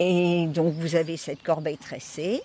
Et 0.00 0.46
donc 0.46 0.72
vous 0.74 0.96
avez 0.96 1.16
cette 1.16 1.42
corbeille 1.42 1.76
tressée 1.78 2.40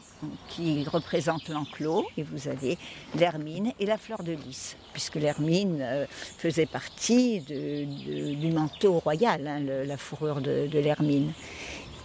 qui 0.49 0.83
représente 0.83 1.47
l'enclos 1.49 2.05
et 2.17 2.23
vous 2.23 2.47
avez 2.49 2.77
l'hermine 3.15 3.71
et 3.79 3.85
la 3.85 3.97
fleur 3.97 4.21
de 4.21 4.33
lys, 4.33 4.75
puisque 4.93 5.15
l'hermine 5.15 5.79
euh, 5.81 6.05
faisait 6.37 6.65
partie 6.65 7.39
de- 7.41 7.85
de- 7.85 8.35
du 8.35 8.51
manteau 8.51 8.99
royal, 8.99 9.47
hein, 9.47 9.59
le- 9.59 9.83
la 9.85 9.97
fourrure 9.97 10.41
de, 10.41 10.67
de 10.67 10.79
l'hermine. 10.79 11.31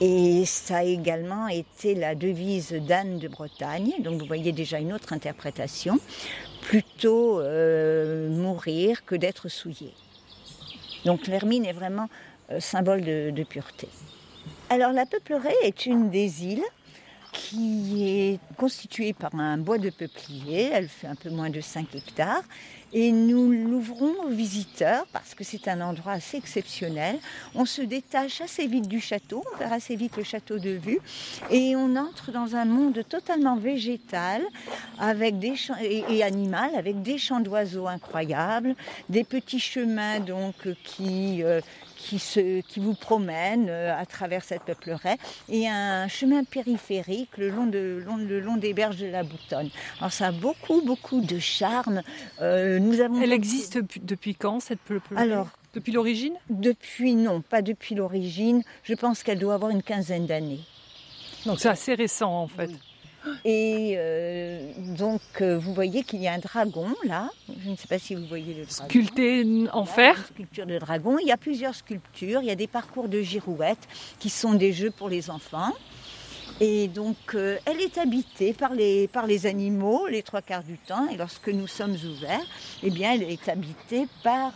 Et 0.00 0.44
ça 0.46 0.78
a 0.78 0.82
également 0.82 1.46
été 1.48 1.94
la 1.94 2.14
devise 2.14 2.72
d'Anne 2.72 3.18
de 3.18 3.28
Bretagne, 3.28 3.92
donc 4.00 4.20
vous 4.20 4.26
voyez 4.26 4.52
déjà 4.52 4.78
une 4.78 4.92
autre 4.92 5.12
interprétation, 5.12 5.98
plutôt 6.62 7.40
euh, 7.40 8.28
mourir 8.28 9.04
que 9.04 9.14
d'être 9.14 9.48
souillé. 9.48 9.92
Donc 11.04 11.26
l'hermine 11.26 11.64
est 11.64 11.72
vraiment 11.72 12.08
euh, 12.50 12.58
symbole 12.58 13.02
de, 13.02 13.30
de 13.30 13.42
pureté. 13.44 13.88
Alors 14.70 14.92
la 14.92 15.06
Peuplerée 15.06 15.54
est 15.62 15.86
une 15.86 16.10
des 16.10 16.44
îles 16.44 16.64
qui 17.32 18.04
est 18.08 18.40
constituée 18.56 19.14
par 19.14 19.34
un 19.34 19.56
bois 19.56 19.78
de 19.78 19.90
peuplier. 19.90 20.70
Elle 20.72 20.88
fait 20.88 21.06
un 21.06 21.14
peu 21.14 21.30
moins 21.30 21.50
de 21.50 21.60
5 21.60 21.94
hectares. 21.94 22.44
Et 22.94 23.10
nous 23.10 23.50
l'ouvrons 23.50 24.12
aux 24.26 24.28
visiteurs 24.28 25.06
parce 25.14 25.34
que 25.34 25.44
c'est 25.44 25.66
un 25.66 25.80
endroit 25.80 26.12
assez 26.12 26.36
exceptionnel. 26.36 27.18
On 27.54 27.64
se 27.64 27.80
détache 27.80 28.42
assez 28.42 28.66
vite 28.66 28.86
du 28.86 29.00
château, 29.00 29.42
on 29.54 29.58
perd 29.58 29.72
assez 29.72 29.96
vite 29.96 30.18
le 30.18 30.24
château 30.24 30.58
de 30.58 30.70
vue 30.70 30.98
et 31.50 31.74
on 31.74 31.96
entre 31.96 32.32
dans 32.32 32.54
un 32.54 32.66
monde 32.66 33.02
totalement 33.08 33.56
végétal 33.56 34.42
avec 34.98 35.38
des 35.38 35.54
et, 35.80 36.04
et 36.10 36.22
animal 36.22 36.74
avec 36.74 37.00
des 37.00 37.16
champs 37.16 37.40
d'oiseaux 37.40 37.86
incroyables, 37.86 38.74
des 39.08 39.24
petits 39.24 39.60
chemins 39.60 40.20
donc 40.20 40.54
qui 40.84 41.42
euh, 41.42 41.62
qui, 42.02 42.18
se, 42.18 42.60
qui 42.62 42.80
vous 42.80 42.94
promènent 42.94 43.68
euh, 43.68 43.96
à 43.96 44.04
travers 44.06 44.42
cette 44.44 44.62
peuplerée 44.62 45.16
et 45.48 45.68
un 45.68 46.08
chemin 46.08 46.42
périphérique 46.44 47.30
le 47.38 47.50
long, 47.50 47.66
de, 47.66 48.02
long- 48.04 48.16
le 48.16 48.40
long 48.40 48.56
des 48.56 48.72
berges 48.74 48.96
de 48.98 49.06
la 49.06 49.22
Boutonne. 49.22 49.70
Alors 49.98 50.12
ça 50.12 50.26
a 50.28 50.32
beaucoup, 50.32 50.82
beaucoup 50.82 51.20
de 51.20 51.38
charme. 51.38 52.02
Euh, 52.40 52.78
nous 52.80 53.00
avons 53.00 53.20
Elle 53.22 53.32
existe 53.32 53.82
pu- 53.82 54.00
depuis 54.00 54.34
quand, 54.34 54.60
cette 54.60 54.80
peuplerée 54.80 55.20
Alors, 55.22 55.48
Depuis 55.74 55.92
l'origine? 55.92 56.34
depuis, 56.50 57.14
non, 57.14 57.40
pas 57.40 57.62
depuis 57.62 57.94
l'origine. 57.94 58.62
Je 58.82 58.94
pense 58.94 59.22
qu'elle 59.22 59.38
doit 59.38 59.54
avoir 59.54 59.70
une 59.70 59.82
quinzaine 59.82 60.26
d'années. 60.26 60.60
Donc 61.46 61.60
c'est 61.60 61.68
assez 61.68 61.94
récent, 61.94 62.32
en 62.42 62.48
fait. 62.48 62.66
Oui. 62.68 62.78
Et 63.44 63.94
euh, 63.96 64.72
donc, 64.96 65.20
euh, 65.40 65.58
vous 65.58 65.74
voyez 65.74 66.02
qu'il 66.02 66.20
y 66.20 66.28
a 66.28 66.32
un 66.32 66.38
dragon 66.38 66.88
là. 67.04 67.30
Je 67.64 67.70
ne 67.70 67.76
sais 67.76 67.86
pas 67.88 67.98
si 67.98 68.14
vous 68.14 68.26
voyez 68.26 68.54
le 68.54 68.64
dragon. 68.66 68.88
Sculpté 68.88 69.44
en 69.72 69.82
Voilà, 69.84 69.92
fer. 70.14 70.16
une 70.18 70.24
sculpture 70.34 70.66
de 70.66 70.78
dragon. 70.78 71.18
Il 71.20 71.26
y 71.28 71.32
a 71.32 71.36
plusieurs 71.36 71.74
sculptures. 71.74 72.40
Il 72.42 72.46
y 72.46 72.50
a 72.50 72.56
des 72.56 72.66
parcours 72.66 73.08
de 73.08 73.22
girouettes 73.22 73.86
qui 74.18 74.28
sont 74.30 74.54
des 74.54 74.72
jeux 74.72 74.90
pour 74.90 75.08
les 75.08 75.30
enfants. 75.30 75.72
Et 76.60 76.88
donc, 76.88 77.16
euh, 77.34 77.58
elle 77.64 77.80
est 77.80 77.96
habitée 77.98 78.52
par 78.52 78.74
les, 78.74 79.08
par 79.08 79.26
les 79.26 79.46
animaux 79.46 80.06
les 80.08 80.22
trois 80.22 80.42
quarts 80.42 80.64
du 80.64 80.78
temps. 80.78 81.08
Et 81.10 81.16
lorsque 81.16 81.48
nous 81.48 81.66
sommes 81.66 81.96
ouverts, 82.04 82.46
eh 82.82 82.90
bien, 82.90 83.14
elle 83.14 83.22
est 83.24 83.48
habitée 83.48 84.06
par 84.22 84.52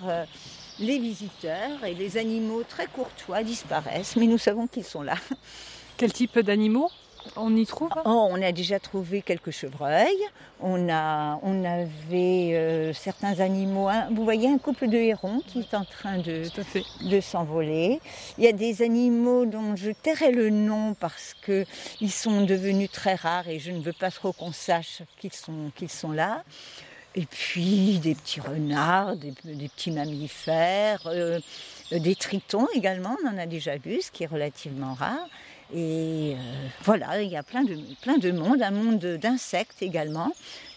les 0.78 0.98
visiteurs. 0.98 1.84
Et 1.84 1.94
les 1.94 2.16
animaux 2.16 2.62
très 2.68 2.86
courtois 2.86 3.42
disparaissent, 3.42 4.16
mais 4.16 4.26
nous 4.26 4.38
savons 4.38 4.66
qu'ils 4.66 4.84
sont 4.84 5.02
là. 5.02 5.14
Quel 5.96 6.12
type 6.12 6.38
d'animaux? 6.40 6.90
On 7.36 7.54
y 7.56 7.66
trouve 7.66 7.90
Oh, 8.04 8.28
on 8.30 8.40
a 8.42 8.52
déjà 8.52 8.78
trouvé 8.78 9.22
quelques 9.22 9.50
chevreuils. 9.50 10.22
On, 10.60 10.88
a, 10.88 11.38
on 11.42 11.64
avait 11.64 12.54
euh, 12.54 12.92
certains 12.92 13.40
animaux. 13.40 13.88
hein. 13.88 14.08
Vous 14.12 14.24
voyez 14.24 14.48
un 14.48 14.58
couple 14.58 14.88
de 14.88 14.96
hérons 14.96 15.40
qui 15.46 15.60
est 15.60 15.74
en 15.74 15.84
train 15.84 16.18
de, 16.18 16.44
s'envoler. 17.20 18.00
Il 18.38 18.44
y 18.44 18.48
a 18.48 18.52
des 18.52 18.82
animaux 18.82 19.46
dont 19.46 19.76
je 19.76 19.90
tairai 19.90 20.32
le 20.32 20.50
nom 20.50 20.94
parce 20.94 21.34
que 21.42 21.64
ils 22.00 22.12
sont 22.12 22.42
devenus 22.42 22.90
très 22.90 23.14
rares 23.14 23.48
et 23.48 23.58
je 23.58 23.70
ne 23.70 23.80
veux 23.80 23.92
pas 23.92 24.10
trop 24.10 24.32
qu'on 24.32 24.52
sache 24.52 25.02
qu'ils 25.18 25.32
sont, 25.32 25.70
qu'ils 25.74 25.90
sont 25.90 26.12
là. 26.12 26.42
Et 27.14 27.24
puis 27.24 27.98
des 27.98 28.14
petits 28.14 28.40
renards, 28.40 29.16
des, 29.16 29.32
des 29.44 29.68
petits 29.68 29.90
mammifères, 29.90 31.02
euh, 31.06 31.40
des 31.90 32.14
tritons 32.14 32.66
également, 32.74 33.16
on 33.24 33.28
en 33.28 33.38
a 33.38 33.46
déjà 33.46 33.76
vu, 33.78 34.02
ce 34.02 34.10
qui 34.10 34.24
est 34.24 34.26
relativement 34.26 34.94
rare. 34.94 35.28
Et 35.74 36.34
euh, 36.34 36.68
voilà, 36.84 37.22
il 37.22 37.30
y 37.30 37.36
a 37.36 37.42
plein 37.42 37.64
de, 37.64 37.76
plein 38.00 38.18
de 38.18 38.30
monde, 38.30 38.62
un 38.62 38.70
monde 38.70 38.98
d'insectes 38.98 39.82
également. 39.82 40.32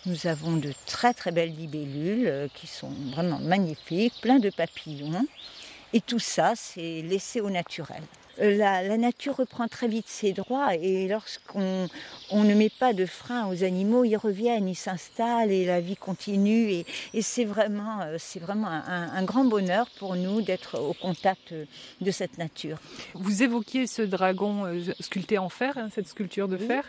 Nous 0.06 0.28
avons 0.28 0.58
de 0.58 0.74
très 0.86 1.14
très 1.14 1.32
belles 1.32 1.56
libellules 1.56 2.28
euh, 2.28 2.48
qui 2.54 2.66
sont 2.66 2.92
vraiment 3.14 3.40
magnifiques, 3.40 4.16
plein 4.22 4.40
de 4.40 4.50
papillons. 4.50 5.26
Et 5.94 6.02
tout 6.02 6.20
ça, 6.20 6.54
c'est 6.56 7.02
laissé 7.04 7.42
au 7.42 7.50
naturel. 7.50 8.02
Euh, 8.42 8.58
La, 8.58 8.84
la 8.84 8.98
nature 8.98 9.38
reprend 9.38 9.68
très 9.68 9.88
vite 9.88 10.08
ses 10.08 10.34
droits 10.34 10.76
et 10.76 11.08
lorsqu'on 11.08 11.88
on 12.32 12.44
ne 12.44 12.54
met 12.54 12.70
pas 12.70 12.94
de 12.94 13.06
frein 13.06 13.48
aux 13.48 13.64
animaux, 13.64 14.04
ils 14.04 14.18
reviennent, 14.18 14.68
ils 14.68 14.76
s'installent 14.76 15.52
et 15.52 15.66
la 15.66 15.82
vie 15.82 15.96
continue. 15.96 16.70
Et, 16.70 16.86
et 17.14 17.22
c'est 17.22 17.46
vraiment, 17.46 18.02
euh, 18.02 18.16
c'est 18.20 18.40
vraiment 18.40 18.68
un, 18.68 19.24
grand 19.24 19.46
bonheur 19.46 19.88
pour 19.98 20.16
nous 20.16 20.42
d'être 20.42 20.80
au 20.80 20.94
contact 20.94 21.54
de 22.02 22.12
cette 22.12 22.38
nature. 22.38 22.78
Vous 23.14 23.44
évoquiez 23.44 23.88
ce 23.88 24.02
dragon 24.02 24.66
euh, 24.66 24.82
sculpté 25.00 25.38
en 25.38 25.50
fer, 25.50 25.78
hein, 25.78 25.90
cette 25.94 26.08
sculpture 26.08 26.48
de 26.48 26.58
fer. 26.58 26.84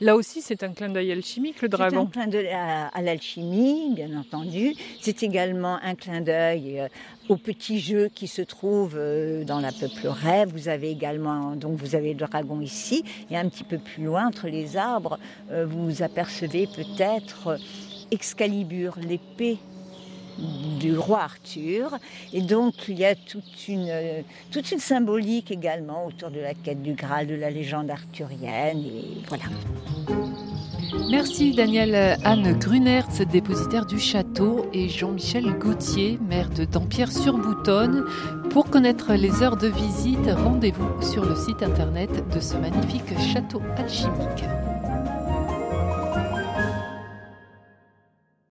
Là 0.00 0.14
aussi, 0.14 0.42
c'est 0.42 0.62
un 0.62 0.72
clin 0.72 0.90
d'œil 0.90 1.10
alchimique, 1.12 1.62
le 1.62 1.68
C'est 1.70 1.74
un 1.74 1.78
dragon. 1.78 2.06
clin 2.06 2.26
d'œil 2.26 2.48
à, 2.48 2.88
à 2.88 3.00
l'alchimie, 3.02 3.94
bien 3.94 4.14
entendu. 4.18 4.74
C'est 5.00 5.22
également 5.22 5.78
un 5.82 5.94
clin 5.94 6.20
d'œil 6.20 6.80
euh, 6.80 6.88
aux 7.28 7.36
petits 7.38 7.80
jeux 7.80 8.10
qui 8.14 8.28
se 8.28 8.42
trouvent 8.42 8.96
euh, 8.98 9.44
dans 9.44 9.58
la 9.60 9.72
peuplerée. 9.72 10.44
Vous 10.46 10.68
avez 10.68 10.90
également, 10.90 11.56
donc 11.56 11.78
vous 11.78 11.94
avez 11.94 12.12
le 12.12 12.18
dragon 12.18 12.60
ici, 12.60 13.04
et 13.30 13.36
un 13.38 13.48
petit 13.48 13.64
peu 13.64 13.78
plus 13.78 14.04
loin, 14.04 14.26
entre 14.26 14.48
les 14.48 14.76
arbres, 14.76 15.18
euh, 15.50 15.64
vous 15.66 16.02
apercevez 16.02 16.66
peut-être 16.66 17.48
euh, 17.48 17.56
Excalibur, 18.12 18.96
l'épée 19.02 19.58
du 20.38 20.96
roi 20.98 21.22
Arthur. 21.22 21.98
Et 22.32 22.42
donc, 22.42 22.74
il 22.88 22.98
y 22.98 23.04
a 23.04 23.14
toute 23.14 23.68
une, 23.68 23.92
toute 24.50 24.70
une 24.72 24.78
symbolique 24.78 25.50
également 25.50 26.06
autour 26.06 26.30
de 26.30 26.40
la 26.40 26.54
quête 26.54 26.82
du 26.82 26.94
Graal, 26.94 27.26
de 27.26 27.34
la 27.34 27.50
légende 27.50 27.90
arthurienne. 27.90 28.84
Et 28.84 29.22
voilà. 29.28 29.44
Merci 31.10 31.52
Daniel 31.52 32.18
Anne 32.24 32.58
Grunertz, 32.58 33.20
dépositaire 33.20 33.86
du 33.86 33.98
château, 33.98 34.66
et 34.72 34.88
Jean-Michel 34.88 35.56
Gauthier, 35.58 36.18
maire 36.28 36.50
de 36.50 36.64
Dampierre-sur-Boutonne. 36.64 38.04
Pour 38.50 38.70
connaître 38.70 39.12
les 39.14 39.42
heures 39.42 39.56
de 39.56 39.68
visite, 39.68 40.28
rendez-vous 40.28 41.02
sur 41.02 41.24
le 41.24 41.36
site 41.36 41.62
internet 41.62 42.10
de 42.34 42.40
ce 42.40 42.56
magnifique 42.56 43.18
château 43.32 43.62
alchimique. 43.76 44.44